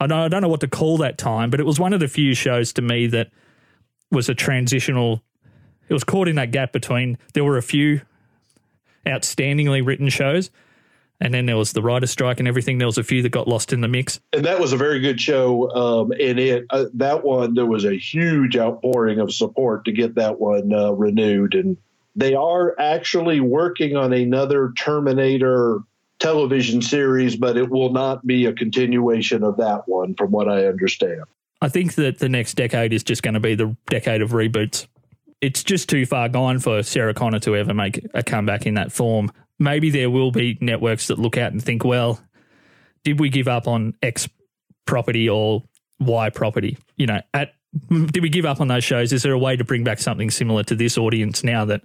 I 0.00 0.06
don't, 0.06 0.18
I 0.18 0.28
don't 0.28 0.42
know 0.42 0.48
what 0.48 0.60
to 0.60 0.68
call 0.68 0.96
that 0.98 1.18
time, 1.18 1.50
but 1.50 1.58
it 1.58 1.66
was 1.66 1.80
one 1.80 1.92
of 1.92 1.98
the 1.98 2.06
few 2.06 2.32
shows 2.32 2.72
to 2.74 2.82
me 2.82 3.08
that 3.08 3.30
was 4.12 4.28
a 4.28 4.34
transitional. 4.34 5.22
It 5.88 5.92
was 5.92 6.04
caught 6.04 6.28
in 6.28 6.36
that 6.36 6.52
gap 6.52 6.72
between 6.72 7.18
there 7.34 7.42
were 7.44 7.56
a 7.56 7.62
few 7.62 8.02
outstandingly 9.06 9.84
written 9.84 10.08
shows, 10.08 10.50
and 11.20 11.34
then 11.34 11.46
there 11.46 11.56
was 11.56 11.72
the 11.72 11.82
writer 11.82 12.06
strike 12.06 12.38
and 12.38 12.48
everything. 12.48 12.78
There 12.78 12.86
was 12.86 12.98
a 12.98 13.02
few 13.04 13.22
that 13.22 13.30
got 13.30 13.48
lost 13.48 13.72
in 13.72 13.80
the 13.80 13.88
mix. 13.88 14.20
and 14.32 14.44
that 14.44 14.60
was 14.60 14.72
a 14.72 14.76
very 14.76 15.00
good 15.00 15.20
show. 15.20 15.70
Um, 15.70 16.12
and 16.12 16.38
it 16.38 16.66
uh, 16.70 16.86
that 16.94 17.24
one 17.24 17.54
there 17.54 17.66
was 17.66 17.84
a 17.84 17.96
huge 17.96 18.56
outpouring 18.56 19.20
of 19.20 19.32
support 19.32 19.84
to 19.86 19.92
get 19.92 20.14
that 20.16 20.38
one 20.38 20.72
uh, 20.72 20.92
renewed, 20.92 21.54
and 21.54 21.76
they 22.14 22.34
are 22.34 22.78
actually 22.78 23.40
working 23.40 23.96
on 23.96 24.12
another 24.12 24.72
Terminator 24.76 25.80
television 26.18 26.82
series, 26.82 27.36
but 27.36 27.56
it 27.56 27.70
will 27.70 27.92
not 27.92 28.26
be 28.26 28.46
a 28.46 28.52
continuation 28.52 29.44
of 29.44 29.56
that 29.58 29.82
one, 29.86 30.14
from 30.14 30.30
what 30.30 30.48
I 30.48 30.66
understand. 30.66 31.22
I 31.60 31.68
think 31.68 31.94
that 31.94 32.18
the 32.18 32.28
next 32.28 32.54
decade 32.54 32.92
is 32.92 33.02
just 33.02 33.22
going 33.22 33.34
to 33.34 33.40
be 33.40 33.54
the 33.54 33.76
decade 33.86 34.22
of 34.22 34.30
reboots. 34.30 34.86
It's 35.40 35.62
just 35.62 35.88
too 35.88 36.06
far 36.06 36.28
gone 36.28 36.58
for 36.58 36.82
Sarah 36.82 37.14
Connor 37.14 37.38
to 37.40 37.56
ever 37.56 37.74
make 37.74 38.04
a 38.14 38.22
comeback 38.22 38.66
in 38.66 38.74
that 38.74 38.90
form. 38.90 39.30
Maybe 39.58 39.90
there 39.90 40.10
will 40.10 40.30
be 40.30 40.58
networks 40.60 41.08
that 41.08 41.18
look 41.18 41.36
out 41.36 41.52
and 41.52 41.62
think, 41.62 41.84
well, 41.84 42.20
did 43.04 43.18
we 43.18 43.28
give 43.28 43.48
up 43.48 43.66
on 43.66 43.94
X 44.02 44.28
property 44.86 45.28
or 45.28 45.64
Y 46.00 46.30
property? 46.30 46.78
You 46.96 47.06
know, 47.06 47.20
at 47.34 47.54
did 47.90 48.22
we 48.22 48.28
give 48.28 48.46
up 48.46 48.60
on 48.60 48.68
those 48.68 48.84
shows? 48.84 49.12
Is 49.12 49.22
there 49.22 49.32
a 49.32 49.38
way 49.38 49.56
to 49.56 49.64
bring 49.64 49.84
back 49.84 49.98
something 49.98 50.30
similar 50.30 50.62
to 50.64 50.74
this 50.74 50.96
audience 50.96 51.44
now 51.44 51.64
that 51.66 51.82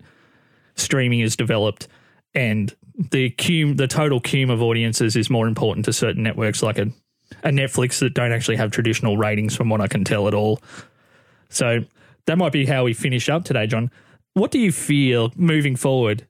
streaming 0.75 1.19
is 1.19 1.35
developed 1.35 1.87
and 2.33 2.73
the 3.11 3.29
cum, 3.31 3.75
the 3.75 3.87
total 3.87 4.19
cum 4.19 4.49
of 4.49 4.61
audiences 4.61 5.15
is 5.15 5.29
more 5.29 5.47
important 5.47 5.85
to 5.85 5.93
certain 5.93 6.23
networks 6.23 6.63
like 6.63 6.77
a, 6.77 6.87
a 7.43 7.49
Netflix 7.49 7.99
that 7.99 8.13
don't 8.13 8.31
actually 8.31 8.55
have 8.55 8.71
traditional 8.71 9.17
ratings 9.17 9.55
from 9.55 9.69
what 9.69 9.81
I 9.81 9.87
can 9.87 10.03
tell 10.03 10.27
at 10.27 10.33
all. 10.33 10.61
So 11.49 11.79
that 12.25 12.37
might 12.37 12.51
be 12.51 12.65
how 12.65 12.83
we 12.83 12.93
finish 12.93 13.29
up 13.29 13.43
today, 13.43 13.67
John. 13.67 13.91
What 14.33 14.51
do 14.51 14.59
you 14.59 14.71
feel 14.71 15.31
moving 15.35 15.75
forward 15.75 16.27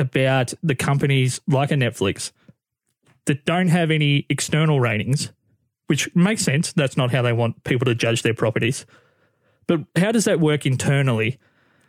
about 0.00 0.54
the 0.62 0.74
companies 0.74 1.40
like 1.46 1.70
a 1.70 1.74
Netflix 1.74 2.32
that 3.26 3.44
don't 3.44 3.68
have 3.68 3.90
any 3.90 4.26
external 4.28 4.80
ratings, 4.80 5.30
which 5.86 6.14
makes 6.16 6.42
sense. 6.42 6.72
That's 6.72 6.96
not 6.96 7.12
how 7.12 7.22
they 7.22 7.32
want 7.32 7.62
people 7.64 7.84
to 7.84 7.94
judge 7.94 8.22
their 8.22 8.34
properties. 8.34 8.86
But 9.66 9.80
how 9.96 10.10
does 10.10 10.24
that 10.24 10.40
work 10.40 10.66
internally 10.66 11.38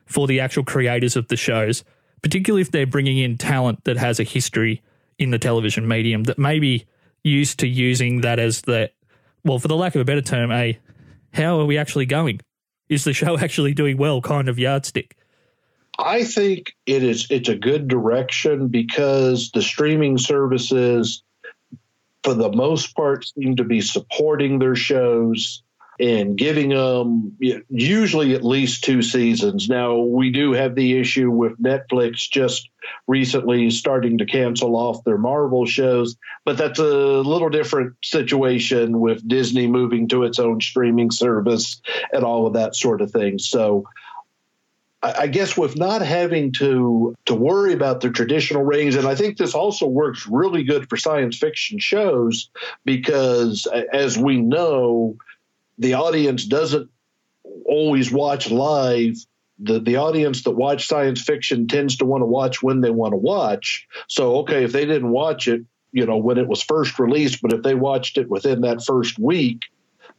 for 0.05 0.27
the 0.27 0.39
actual 0.39 0.63
creators 0.63 1.15
of 1.15 1.29
the 1.29 1.37
shows, 1.37 1.83
particularly 2.21 2.61
if 2.61 2.69
they're 2.69 2.85
bringing 2.85 3.17
in 3.17 3.37
talent 3.37 3.85
that 3.85 3.97
has 3.97 4.19
a 4.19 4.23
history 4.23 4.83
in 5.17 5.31
the 5.31 5.39
television 5.39 5.87
medium 5.87 6.25
that 6.25 6.37
may 6.37 6.59
be 6.59 6.85
used 7.23 7.59
to 7.59 7.67
using 7.67 8.21
that 8.21 8.39
as 8.39 8.61
the, 8.61 8.91
well, 9.45 9.57
for 9.57 9.67
the 9.67 9.75
lack 9.75 9.95
of 9.95 10.01
a 10.01 10.05
better 10.05 10.21
term, 10.21 10.51
a 10.51 10.77
how 11.33 11.59
are 11.59 11.65
we 11.65 11.77
actually 11.77 12.05
going? 12.05 12.41
Is 12.89 13.05
the 13.05 13.13
show 13.13 13.37
actually 13.39 13.73
doing 13.73 13.97
well 13.97 14.21
kind 14.21 14.49
of 14.49 14.59
yardstick? 14.59 15.15
I 16.01 16.23
think 16.23 16.75
it 16.85 17.03
is 17.03 17.27
it's 17.29 17.49
a 17.49 17.55
good 17.55 17.87
direction 17.87 18.67
because 18.69 19.51
the 19.51 19.61
streaming 19.61 20.17
services 20.17 21.23
for 22.23 22.33
the 22.33 22.51
most 22.51 22.95
part 22.95 23.25
seem 23.25 23.55
to 23.57 23.63
be 23.63 23.81
supporting 23.81 24.59
their 24.59 24.75
shows 24.75 25.63
and 25.99 26.35
giving 26.35 26.69
them 26.69 27.37
usually 27.69 28.33
at 28.33 28.43
least 28.43 28.83
two 28.83 29.03
seasons. 29.03 29.69
Now, 29.69 29.97
we 29.97 30.31
do 30.31 30.53
have 30.53 30.73
the 30.73 30.99
issue 30.99 31.29
with 31.29 31.61
Netflix 31.61 32.27
just 32.29 32.69
recently 33.07 33.69
starting 33.69 34.17
to 34.17 34.25
cancel 34.25 34.75
off 34.75 35.03
their 35.03 35.19
Marvel 35.19 35.67
shows, 35.67 36.15
but 36.43 36.57
that's 36.57 36.79
a 36.79 36.83
little 36.83 37.49
different 37.49 37.97
situation 38.03 38.99
with 38.99 39.27
Disney 39.27 39.67
moving 39.67 40.07
to 40.07 40.23
its 40.23 40.39
own 40.39 40.59
streaming 40.59 41.11
service 41.11 41.79
and 42.11 42.23
all 42.23 42.47
of 42.47 42.53
that 42.53 42.75
sort 42.75 43.01
of 43.01 43.11
thing. 43.11 43.37
So, 43.37 43.85
I 45.03 45.27
guess 45.27 45.57
with 45.57 45.77
not 45.77 46.03
having 46.03 46.51
to 46.53 47.15
to 47.25 47.33
worry 47.33 47.73
about 47.73 48.01
the 48.01 48.11
traditional 48.11 48.63
ratings, 48.63 48.95
and 48.95 49.07
I 49.07 49.15
think 49.15 49.37
this 49.37 49.55
also 49.55 49.87
works 49.87 50.27
really 50.27 50.63
good 50.63 50.87
for 50.89 50.97
science 50.97 51.37
fiction 51.37 51.79
shows 51.79 52.49
because, 52.85 53.67
as 53.91 54.17
we 54.17 54.37
know, 54.37 55.17
the 55.79 55.95
audience 55.95 56.45
doesn't 56.45 56.89
always 57.65 58.11
watch 58.11 58.51
live. 58.51 59.15
The, 59.63 59.79
the 59.79 59.97
audience 59.97 60.43
that 60.43 60.51
watch 60.51 60.87
science 60.87 61.21
fiction 61.21 61.67
tends 61.67 61.97
to 61.97 62.05
want 62.05 62.21
to 62.21 62.27
watch 62.27 62.61
when 62.61 62.81
they 62.81 62.89
want 62.89 63.13
to 63.13 63.17
watch. 63.17 63.87
So, 64.07 64.37
okay, 64.37 64.63
if 64.63 64.71
they 64.71 64.85
didn't 64.85 65.11
watch 65.11 65.47
it, 65.47 65.61
you 65.91 66.05
know, 66.05 66.17
when 66.17 66.37
it 66.37 66.47
was 66.47 66.63
first 66.63 66.97
released, 66.99 67.41
but 67.41 67.53
if 67.53 67.63
they 67.63 67.75
watched 67.75 68.17
it 68.17 68.29
within 68.29 68.61
that 68.61 68.83
first 68.83 69.19
week, 69.19 69.63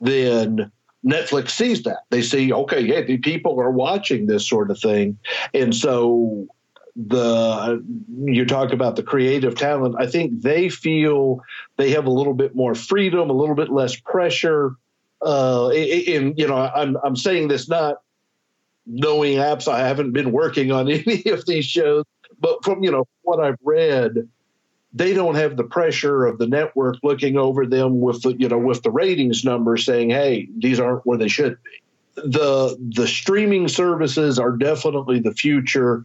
then 0.00 0.70
Netflix 1.04 1.50
sees 1.50 1.82
that. 1.82 2.04
They 2.10 2.22
see, 2.22 2.52
okay, 2.52 2.80
yeah, 2.80 3.02
the 3.02 3.18
people 3.18 3.60
are 3.60 3.70
watching 3.70 4.26
this 4.26 4.48
sort 4.48 4.70
of 4.70 4.78
thing. 4.78 5.18
And 5.52 5.74
so 5.74 6.46
the 6.94 7.82
you 8.14 8.44
talk 8.44 8.72
about 8.72 8.96
the 8.96 9.02
creative 9.02 9.56
talent, 9.56 9.96
I 9.98 10.06
think 10.06 10.42
they 10.42 10.68
feel 10.68 11.40
they 11.76 11.90
have 11.90 12.06
a 12.06 12.10
little 12.10 12.34
bit 12.34 12.54
more 12.54 12.74
freedom, 12.74 13.30
a 13.30 13.32
little 13.32 13.54
bit 13.54 13.70
less 13.70 13.96
pressure 13.96 14.76
uh, 15.22 15.70
in 15.72 16.34
you 16.36 16.46
know, 16.46 16.56
I'm 16.56 16.96
I'm 17.02 17.16
saying 17.16 17.48
this 17.48 17.68
not 17.68 18.02
knowing 18.86 19.38
apps. 19.38 19.68
I 19.68 19.86
haven't 19.86 20.12
been 20.12 20.32
working 20.32 20.72
on 20.72 20.90
any 20.90 21.24
of 21.26 21.46
these 21.46 21.64
shows, 21.64 22.04
but 22.40 22.64
from 22.64 22.82
you 22.82 22.90
know 22.90 23.06
what 23.22 23.40
I've 23.40 23.58
read, 23.62 24.28
they 24.94 25.14
don't 25.14 25.34
have 25.34 25.56
the 25.56 25.64
pressure 25.64 26.26
of 26.26 26.38
the 26.38 26.46
network 26.46 26.96
looking 27.02 27.36
over 27.36 27.66
them 27.66 28.00
with 28.00 28.22
the 28.22 28.34
you 28.34 28.48
know 28.48 28.58
with 28.58 28.82
the 28.82 28.90
ratings 28.90 29.44
numbers 29.44 29.84
saying, 29.84 30.10
"Hey, 30.10 30.48
these 30.56 30.80
aren't 30.80 31.06
where 31.06 31.18
they 31.18 31.28
should 31.28 31.56
be." 31.62 32.30
The 32.30 32.76
the 32.94 33.06
streaming 33.06 33.68
services 33.68 34.38
are 34.38 34.56
definitely 34.56 35.20
the 35.20 35.32
future 35.32 36.04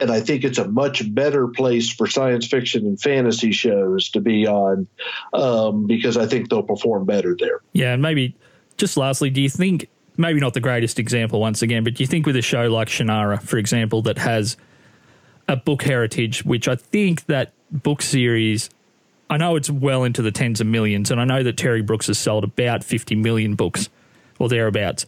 and 0.00 0.10
I 0.10 0.20
think 0.20 0.44
it's 0.44 0.58
a 0.58 0.68
much 0.68 1.12
better 1.12 1.48
place 1.48 1.90
for 1.90 2.06
science 2.06 2.46
fiction 2.46 2.86
and 2.86 3.00
fantasy 3.00 3.52
shows 3.52 4.10
to 4.10 4.20
be 4.20 4.46
on 4.46 4.86
um, 5.32 5.86
because 5.86 6.16
I 6.16 6.26
think 6.26 6.50
they'll 6.50 6.62
perform 6.62 7.04
better 7.04 7.36
there. 7.38 7.60
Yeah, 7.72 7.94
and 7.94 8.02
maybe 8.02 8.36
just 8.76 8.96
lastly, 8.96 9.30
do 9.30 9.40
you 9.40 9.48
think 9.48 9.88
maybe 10.16 10.40
not 10.40 10.54
the 10.54 10.60
greatest 10.60 10.98
example 10.98 11.40
once 11.40 11.62
again, 11.62 11.84
but 11.84 11.94
do 11.94 12.02
you 12.02 12.06
think 12.06 12.26
with 12.26 12.36
a 12.36 12.42
show 12.42 12.68
like 12.68 12.88
Shannara, 12.88 13.42
for 13.42 13.58
example, 13.58 14.02
that 14.02 14.18
has 14.18 14.56
a 15.48 15.56
book 15.56 15.82
heritage, 15.82 16.44
which 16.44 16.68
I 16.68 16.76
think 16.76 17.26
that 17.26 17.52
book 17.70 18.02
series, 18.02 18.70
I 19.30 19.36
know 19.36 19.56
it's 19.56 19.70
well 19.70 20.04
into 20.04 20.22
the 20.22 20.30
tens 20.30 20.60
of 20.60 20.66
millions, 20.66 21.10
and 21.10 21.20
I 21.20 21.24
know 21.24 21.42
that 21.42 21.56
Terry 21.56 21.82
Brooks 21.82 22.06
has 22.06 22.18
sold 22.18 22.44
about 22.44 22.82
50 22.82 23.14
million 23.14 23.54
books 23.54 23.88
or 24.38 24.48
thereabouts. 24.48 25.06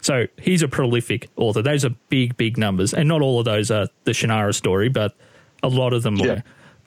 So 0.00 0.26
he's 0.40 0.62
a 0.62 0.68
prolific 0.68 1.28
author. 1.36 1.62
Those 1.62 1.84
are 1.84 1.90
big, 2.08 2.36
big 2.36 2.56
numbers. 2.56 2.94
And 2.94 3.08
not 3.08 3.22
all 3.22 3.38
of 3.38 3.44
those 3.44 3.70
are 3.70 3.88
the 4.04 4.12
Shannara 4.12 4.54
story, 4.54 4.88
but 4.88 5.14
a 5.62 5.68
lot 5.68 5.92
of 5.92 6.02
them 6.02 6.16
yeah. 6.16 6.26
were. 6.26 6.42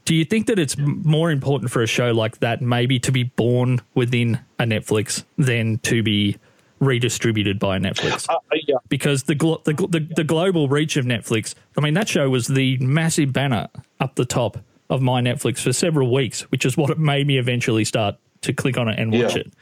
Do 0.06 0.16
you 0.16 0.26
think 0.26 0.48
that 0.48 0.60
it's 0.60 0.78
more 0.78 1.32
important 1.32 1.72
for 1.72 1.82
a 1.82 1.88
show 1.88 2.12
like 2.12 2.40
that 2.40 2.62
maybe 2.62 3.00
to 3.00 3.12
be 3.12 3.24
born 3.24 3.80
within 3.94 4.40
a 4.60 4.64
Netflix 4.64 5.24
than 5.38 5.78
to 5.80 6.04
be 6.04 6.38
redistributed 6.80 7.60
by 7.60 7.78
Netflix? 7.80 8.28
Uh, 8.28 8.40
yeah. 8.68 8.76
Because 8.90 9.24
the, 9.24 9.36
glo- 9.36 9.62
the, 9.64 9.74
the, 9.74 10.00
the 10.16 10.24
global 10.26 10.68
reach 10.68 10.98
of 10.98 11.06
Netflix, 11.06 11.56
I 11.78 11.82
mean, 11.82 11.94
that 11.94 12.10
show 12.10 12.30
was 12.30 12.48
the 12.48 12.78
massive 12.80 13.32
banner 13.32 13.70
up 14.02 14.16
the 14.16 14.26
top 14.26 14.58
of 14.94 15.02
my 15.02 15.22
Netflix 15.22 15.60
for 15.60 15.74
several 15.74 16.14
weeks, 16.14 16.42
which 16.52 16.66
is 16.66 16.78
what 16.78 16.92
it 16.92 17.00
made 17.00 17.26
me 17.26 17.38
eventually 17.38 17.84
start 17.84 18.16
to 18.42 18.54
click 18.54 18.78
on 18.78 18.88
it 18.88 19.00
and 19.00 19.12
watch 19.12 19.36
yeah. 19.36 19.42
it. 19.42 19.54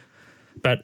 But 0.62 0.84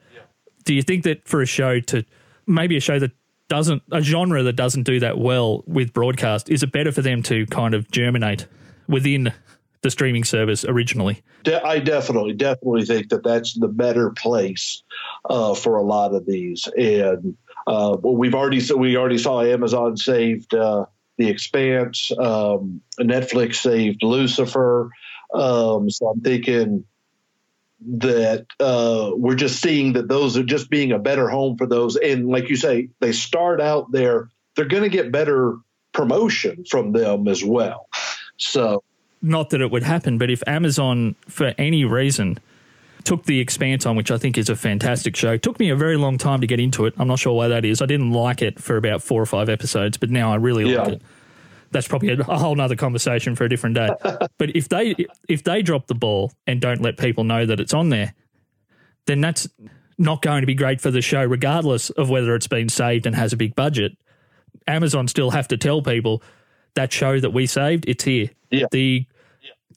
do 0.64 0.74
you 0.74 0.82
think 0.82 1.04
that 1.04 1.28
for 1.28 1.42
a 1.42 1.46
show 1.46 1.82
to 1.82 2.06
maybe 2.48 2.78
a 2.78 2.80
show 2.80 2.98
that 2.98 3.12
doesn't 3.50 3.84
a 3.92 4.02
genre 4.02 4.44
that 4.44 4.54
doesn't 4.54 4.84
do 4.84 5.00
that 5.02 5.18
well 5.18 5.64
with 5.68 5.94
broadcast, 5.94 6.50
is 6.50 6.64
it 6.64 6.72
better 6.72 6.92
for 6.92 7.02
them 7.02 7.22
to 7.24 7.46
kind 7.48 7.74
of 7.74 7.92
germinate 7.92 8.48
within 8.88 9.34
the 9.82 9.92
streaming 9.92 10.24
service 10.24 10.66
originally. 10.66 11.22
I 11.64 11.80
definitely, 11.80 12.34
definitely 12.34 12.86
think 12.86 13.10
that 13.10 13.24
that's 13.24 13.54
the 13.54 13.68
better 13.68 14.10
place 14.12 14.84
uh, 15.30 15.54
for 15.54 15.78
a 15.78 15.84
lot 15.84 16.14
of 16.14 16.26
these. 16.26 16.68
And 16.78 17.38
uh, 17.68 17.98
well, 18.02 18.16
we've 18.16 18.36
already 18.36 18.62
we 18.74 18.98
already 18.98 19.18
saw 19.18 19.42
Amazon 19.42 19.98
saved 19.98 20.54
uh, 20.54 20.86
The 21.18 21.30
Expanse, 21.30 22.12
um, 22.18 22.82
Netflix 23.00 23.56
saved 23.56 24.04
Lucifer. 24.04 24.92
Um, 25.34 25.90
so 25.90 26.08
I'm 26.08 26.22
thinking 26.22 26.86
that 27.80 28.46
uh, 28.60 29.12
we're 29.14 29.36
just 29.36 29.62
seeing 29.62 29.94
that 29.94 30.08
those 30.08 30.38
are 30.38 30.44
just 30.44 30.70
being 30.70 30.92
a 30.92 31.00
better 31.00 31.30
home 31.30 31.58
for 31.58 31.68
those. 31.68 31.96
And 31.96 32.28
like 32.28 32.50
you 32.50 32.56
say, 32.56 32.90
they 33.00 33.12
start 33.12 33.62
out 33.62 33.92
there, 33.92 34.30
they're 34.56 34.66
going 34.66 34.84
to 34.84 34.90
get 34.90 35.12
better 35.12 35.58
promotion 35.94 36.66
from 36.70 36.92
them 36.92 37.28
as 37.28 37.44
well. 37.44 37.88
So, 38.38 38.84
not 39.22 39.50
that 39.50 39.62
it 39.62 39.72
would 39.72 39.84
happen, 39.84 40.18
but 40.18 40.30
if 40.30 40.44
Amazon, 40.48 41.16
for 41.28 41.54
any 41.58 41.86
reason, 41.86 42.40
took 43.08 43.24
The 43.24 43.40
Expanse 43.40 43.86
on, 43.86 43.96
which 43.96 44.12
I 44.12 44.18
think 44.18 44.38
is 44.38 44.50
a 44.50 44.56
fantastic 44.56 45.16
show, 45.16 45.32
it 45.32 45.42
took 45.42 45.60
me 45.60 45.70
a 45.70 45.78
very 45.78 45.96
long 45.96 46.18
time 46.18 46.42
to 46.42 46.48
get 46.48 46.60
into 46.60 46.86
it. 46.86 46.94
I'm 46.98 47.08
not 47.08 47.20
sure 47.20 47.34
why 47.34 47.48
that 47.48 47.64
is. 47.64 47.82
I 47.82 47.86
didn't 47.86 48.12
like 48.12 48.42
it 48.42 48.60
for 48.62 48.76
about 48.76 49.02
four 49.02 49.22
or 49.22 49.26
five 49.26 49.48
episodes, 49.48 49.96
but 49.96 50.10
now 50.10 50.34
I 50.34 50.36
really 50.36 50.70
yeah. 50.70 50.82
like 50.82 50.94
it. 50.96 51.02
That's 51.72 51.88
probably 51.88 52.10
a, 52.10 52.20
a 52.20 52.38
whole 52.38 52.54
nother 52.54 52.76
conversation 52.76 53.34
for 53.36 53.46
a 53.46 53.50
different 53.50 53.76
day. 53.76 53.90
but 54.38 54.56
if 54.56 54.68
they 54.68 54.94
if 55.30 55.44
they 55.44 55.62
drop 55.62 55.88
the 55.88 55.96
ball 55.96 56.34
and 56.46 56.60
don't 56.60 56.82
let 56.82 56.98
people 56.98 57.24
know 57.24 57.46
that 57.46 57.62
it's 57.62 57.74
on 57.74 57.90
there, 57.90 58.14
then 59.06 59.22
that's 59.22 59.48
not 59.98 60.22
going 60.22 60.42
to 60.42 60.48
be 60.48 60.54
great 60.54 60.82
for 60.82 60.92
the 60.92 61.02
show, 61.02 61.24
regardless 61.24 61.90
of 61.92 62.10
whether 62.10 62.36
it's 62.36 62.48
been 62.48 62.68
saved 62.68 63.06
and 63.06 63.16
has 63.16 63.32
a 63.32 63.38
big 63.38 63.56
budget. 63.56 63.98
Amazon 64.68 65.08
still 65.08 65.32
have 65.32 65.48
to 65.48 65.56
tell 65.56 65.82
people 65.82 66.22
that 66.76 66.92
show 66.92 67.22
that 67.22 67.32
we 67.32 67.48
saved, 67.48 67.86
it's 67.88 68.04
here. 68.04 68.30
Yeah. 68.52 68.68
The 68.70 69.06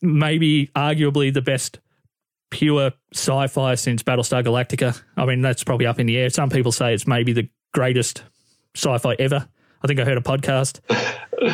maybe 0.03 0.67
arguably 0.75 1.33
the 1.33 1.43
best 1.43 1.79
pure 2.51 2.93
sci-fi 3.15 3.75
since 3.77 4.03
Battlestar 4.03 4.45
Galactica. 4.45 5.01
I 5.17 5.25
mean, 5.25 5.41
that's 5.41 5.65
probably 5.65 5.87
up 5.87 5.99
in 5.99 6.07
the 6.07 6.19
air. 6.19 6.31
Some 6.31 6.51
people 6.51 6.73
say 6.73 6.93
it's 6.93 7.07
maybe 7.07 7.33
the 7.33 7.49
greatest 7.73 8.23
sci-fi 8.75 9.15
ever. 9.19 9.49
I 9.83 9.87
think 9.87 10.01
I 10.01 10.05
heard 10.05 10.19
a 10.19 10.23
podcast 10.23 10.81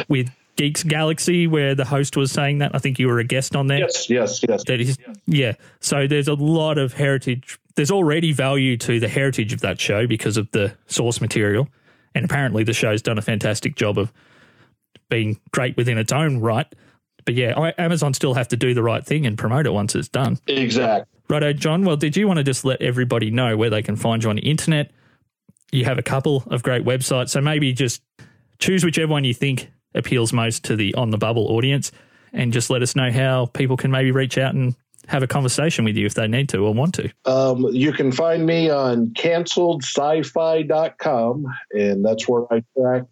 with 0.08 0.30
Geeks 0.56 0.82
Galaxy 0.82 1.46
where 1.46 1.74
the 1.74 1.84
host 1.84 2.16
was 2.16 2.32
saying 2.32 2.58
that. 2.58 2.74
I 2.74 2.78
think 2.78 2.98
you 2.98 3.08
were 3.08 3.18
a 3.18 3.24
guest 3.24 3.54
on 3.54 3.66
there. 3.66 3.80
Yes, 3.80 4.10
yes, 4.10 4.40
yes. 4.48 4.64
That 4.64 4.80
is, 4.80 4.98
yeah. 5.26 5.52
So 5.80 6.06
there's 6.06 6.28
a 6.28 6.34
lot 6.34 6.78
of 6.78 6.94
heritage. 6.94 7.58
There's 7.76 7.90
already 7.90 8.32
value 8.32 8.76
to 8.78 8.98
the 8.98 9.08
heritage 9.08 9.52
of 9.52 9.60
that 9.60 9.78
show 9.78 10.06
because 10.06 10.36
of 10.36 10.50
the 10.52 10.74
source 10.86 11.20
material. 11.20 11.68
And 12.14 12.24
apparently 12.24 12.64
the 12.64 12.72
show's 12.72 13.02
done 13.02 13.18
a 13.18 13.22
fantastic 13.22 13.76
job 13.76 13.98
of 13.98 14.12
being 15.10 15.38
great 15.52 15.76
within 15.76 15.98
its 15.98 16.12
own 16.12 16.38
right. 16.40 16.66
But 17.26 17.34
yeah, 17.34 17.72
Amazon 17.76 18.14
still 18.14 18.32
have 18.34 18.48
to 18.48 18.56
do 18.56 18.72
the 18.72 18.82
right 18.82 19.04
thing 19.04 19.26
and 19.26 19.36
promote 19.36 19.66
it 19.66 19.74
once 19.74 19.94
it's 19.94 20.08
done. 20.08 20.38
Exactly. 20.46 21.04
Righto, 21.28 21.52
John. 21.52 21.84
Well, 21.84 21.96
did 21.96 22.16
you 22.16 22.26
want 22.28 22.38
to 22.38 22.44
just 22.44 22.64
let 22.64 22.80
everybody 22.80 23.32
know 23.32 23.56
where 23.56 23.68
they 23.68 23.82
can 23.82 23.96
find 23.96 24.22
you 24.22 24.30
on 24.30 24.36
the 24.36 24.48
internet? 24.48 24.92
You 25.72 25.84
have 25.84 25.98
a 25.98 26.02
couple 26.02 26.44
of 26.46 26.62
great 26.62 26.84
websites, 26.84 27.30
so 27.30 27.40
maybe 27.40 27.72
just 27.72 28.00
choose 28.60 28.84
whichever 28.84 29.10
one 29.10 29.24
you 29.24 29.34
think 29.34 29.68
appeals 29.94 30.32
most 30.32 30.62
to 30.64 30.76
the 30.76 30.94
on 30.94 31.10
the 31.10 31.18
bubble 31.18 31.48
audience, 31.48 31.90
and 32.32 32.52
just 32.52 32.70
let 32.70 32.82
us 32.82 32.94
know 32.94 33.10
how 33.10 33.46
people 33.46 33.76
can 33.76 33.90
maybe 33.90 34.12
reach 34.12 34.38
out 34.38 34.54
and 34.54 34.76
have 35.08 35.24
a 35.24 35.26
conversation 35.26 35.84
with 35.84 35.96
you 35.96 36.06
if 36.06 36.14
they 36.14 36.28
need 36.28 36.48
to 36.50 36.58
or 36.58 36.72
want 36.72 36.94
to. 36.94 37.10
Um, 37.24 37.66
you 37.72 37.92
can 37.92 38.12
find 38.12 38.46
me 38.46 38.70
on 38.70 39.08
canceledsyfy.com, 39.08 41.46
and 41.72 42.04
that's 42.04 42.28
where 42.28 42.44
I 42.52 42.62
track 42.78 43.02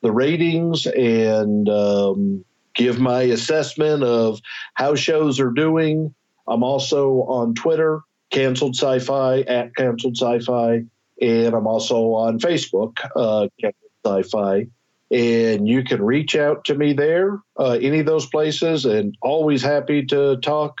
the 0.00 0.12
ratings 0.12 0.86
and 0.86 1.68
um, 1.68 2.44
give 2.78 2.98
my 2.98 3.22
assessment 3.22 4.02
of 4.02 4.40
how 4.72 4.94
shows 4.94 5.40
are 5.40 5.50
doing. 5.50 6.14
I'm 6.46 6.62
also 6.62 7.24
on 7.24 7.54
Twitter, 7.54 8.00
canceled 8.30 8.76
sci-fi 8.76 9.40
at 9.40 9.76
canceled 9.76 10.16
sci-fi, 10.16 10.84
and 11.20 11.54
I'm 11.54 11.66
also 11.66 12.14
on 12.14 12.38
Facebook, 12.38 12.96
uh, 13.14 13.48
canceled 13.60 13.90
sci-fi. 14.06 14.68
And 15.10 15.66
you 15.66 15.84
can 15.84 16.02
reach 16.02 16.36
out 16.36 16.66
to 16.66 16.74
me 16.74 16.92
there, 16.92 17.40
uh, 17.58 17.78
any 17.80 18.00
of 18.00 18.06
those 18.06 18.26
places, 18.26 18.84
and 18.84 19.16
always 19.20 19.62
happy 19.62 20.06
to 20.06 20.36
talk 20.36 20.78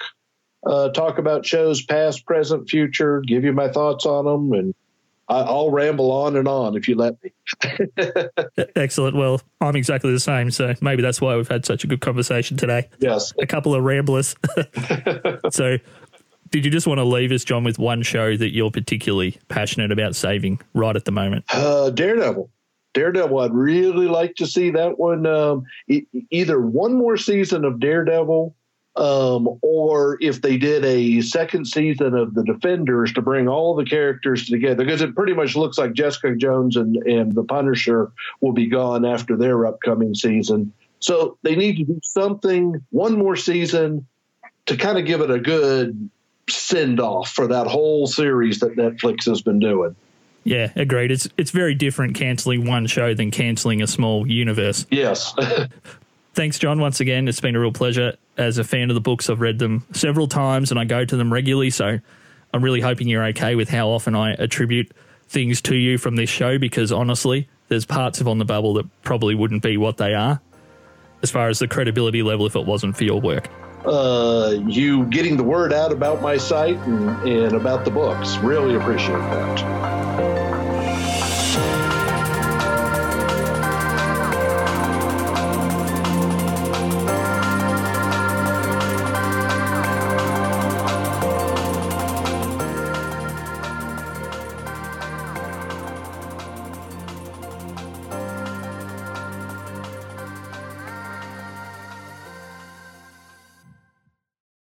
uh, 0.66 0.90
talk 0.90 1.18
about 1.18 1.46
shows 1.46 1.82
past, 1.82 2.26
present, 2.26 2.68
future, 2.68 3.20
give 3.20 3.44
you 3.44 3.52
my 3.52 3.68
thoughts 3.68 4.04
on 4.06 4.24
them, 4.24 4.52
and 4.52 4.74
I'll 5.28 5.70
ramble 5.70 6.10
on 6.10 6.36
and 6.36 6.48
on 6.48 6.76
if 6.76 6.88
you 6.88 6.96
let 6.96 7.16
me. 7.22 7.32
Excellent. 8.76 9.14
Well, 9.14 9.42
I'm 9.60 9.76
exactly 9.76 10.10
the 10.10 10.20
same, 10.20 10.50
so 10.50 10.74
maybe 10.80 11.02
that's 11.02 11.20
why 11.20 11.36
we've 11.36 11.48
had 11.48 11.66
such 11.66 11.84
a 11.84 11.86
good 11.86 12.00
conversation 12.00 12.56
today. 12.56 12.88
Yes, 12.98 13.32
a 13.38 13.46
couple 13.46 13.74
of 13.74 13.84
ramblers. 13.84 14.34
so, 15.50 15.76
did 16.50 16.64
you 16.64 16.70
just 16.70 16.86
want 16.86 16.98
to 16.98 17.04
leave 17.04 17.30
us, 17.30 17.44
John, 17.44 17.62
with 17.62 17.78
one 17.78 18.02
show 18.02 18.36
that 18.36 18.54
you're 18.54 18.70
particularly 18.70 19.38
passionate 19.48 19.92
about 19.92 20.16
saving 20.16 20.60
right 20.72 20.96
at 20.96 21.04
the 21.04 21.12
moment? 21.12 21.44
Uh, 21.52 21.90
Daredevil. 21.90 22.50
Daredevil. 22.94 23.38
I'd 23.38 23.52
really 23.52 24.06
like 24.06 24.34
to 24.36 24.46
see 24.46 24.70
that 24.70 24.98
one. 24.98 25.26
Um, 25.26 25.64
e- 25.88 26.06
either 26.30 26.60
one 26.60 26.94
more 26.94 27.18
season 27.18 27.64
of 27.64 27.80
Daredevil 27.80 28.54
um, 28.98 29.48
or 29.62 30.18
if 30.20 30.42
they 30.42 30.56
did 30.56 30.84
a 30.84 31.20
second 31.20 31.66
season 31.66 32.14
of 32.14 32.34
the 32.34 32.42
Defenders 32.42 33.12
to 33.12 33.22
bring 33.22 33.48
all 33.48 33.76
the 33.76 33.84
characters 33.84 34.46
together, 34.46 34.84
because 34.84 35.00
it 35.00 35.14
pretty 35.14 35.34
much 35.34 35.54
looks 35.54 35.78
like 35.78 35.92
Jessica 35.92 36.34
Jones 36.34 36.76
and, 36.76 36.96
and 36.96 37.34
the 37.34 37.44
Punisher 37.44 38.10
will 38.40 38.52
be 38.52 38.66
gone 38.66 39.04
after 39.04 39.36
their 39.36 39.66
upcoming 39.66 40.14
season. 40.14 40.72
So 40.98 41.38
they 41.42 41.54
need 41.54 41.76
to 41.76 41.84
do 41.84 42.00
something, 42.02 42.84
one 42.90 43.16
more 43.16 43.36
season 43.36 44.06
to 44.66 44.76
kind 44.76 44.98
of 44.98 45.06
give 45.06 45.20
it 45.20 45.30
a 45.30 45.38
good 45.38 46.10
send 46.50 46.98
off 46.98 47.30
for 47.30 47.46
that 47.46 47.68
whole 47.68 48.08
series 48.08 48.58
that 48.60 48.74
Netflix 48.74 49.26
has 49.26 49.42
been 49.42 49.60
doing. 49.60 49.94
Yeah, 50.42 50.72
agreed. 50.74 51.12
It's 51.12 51.28
it's 51.36 51.50
very 51.50 51.74
different 51.74 52.16
canceling 52.16 52.66
one 52.66 52.86
show 52.86 53.12
than 53.14 53.30
canceling 53.30 53.82
a 53.82 53.86
small 53.86 54.26
universe. 54.26 54.86
Yes. 54.90 55.34
Thanks, 56.34 56.58
John, 56.58 56.80
once 56.80 57.00
again. 57.00 57.26
It's 57.26 57.40
been 57.40 57.56
a 57.56 57.60
real 57.60 57.72
pleasure. 57.72 58.16
As 58.36 58.58
a 58.58 58.64
fan 58.64 58.90
of 58.90 58.94
the 58.94 59.00
books, 59.00 59.28
I've 59.28 59.40
read 59.40 59.58
them 59.58 59.84
several 59.92 60.28
times 60.28 60.70
and 60.70 60.78
I 60.78 60.84
go 60.84 61.04
to 61.04 61.16
them 61.16 61.32
regularly. 61.32 61.70
So 61.70 61.98
I'm 62.52 62.64
really 62.64 62.80
hoping 62.80 63.08
you're 63.08 63.24
okay 63.26 63.54
with 63.54 63.68
how 63.68 63.88
often 63.88 64.14
I 64.14 64.32
attribute 64.32 64.92
things 65.28 65.60
to 65.62 65.74
you 65.74 65.98
from 65.98 66.16
this 66.16 66.30
show 66.30 66.58
because 66.58 66.92
honestly, 66.92 67.48
there's 67.68 67.84
parts 67.84 68.20
of 68.20 68.28
On 68.28 68.38
the 68.38 68.44
Bubble 68.44 68.74
that 68.74 69.02
probably 69.02 69.34
wouldn't 69.34 69.62
be 69.62 69.76
what 69.76 69.96
they 69.96 70.14
are 70.14 70.40
as 71.22 71.30
far 71.30 71.48
as 71.48 71.58
the 71.58 71.68
credibility 71.68 72.22
level 72.22 72.46
if 72.46 72.54
it 72.56 72.64
wasn't 72.64 72.96
for 72.96 73.04
your 73.04 73.20
work. 73.20 73.48
Uh, 73.84 74.56
you 74.66 75.04
getting 75.06 75.36
the 75.36 75.44
word 75.44 75.72
out 75.72 75.92
about 75.92 76.20
my 76.20 76.36
site 76.36 76.76
and, 76.78 77.08
and 77.28 77.52
about 77.54 77.84
the 77.84 77.90
books. 77.90 78.36
Really 78.38 78.74
appreciate 78.74 79.18
that. 79.18 80.47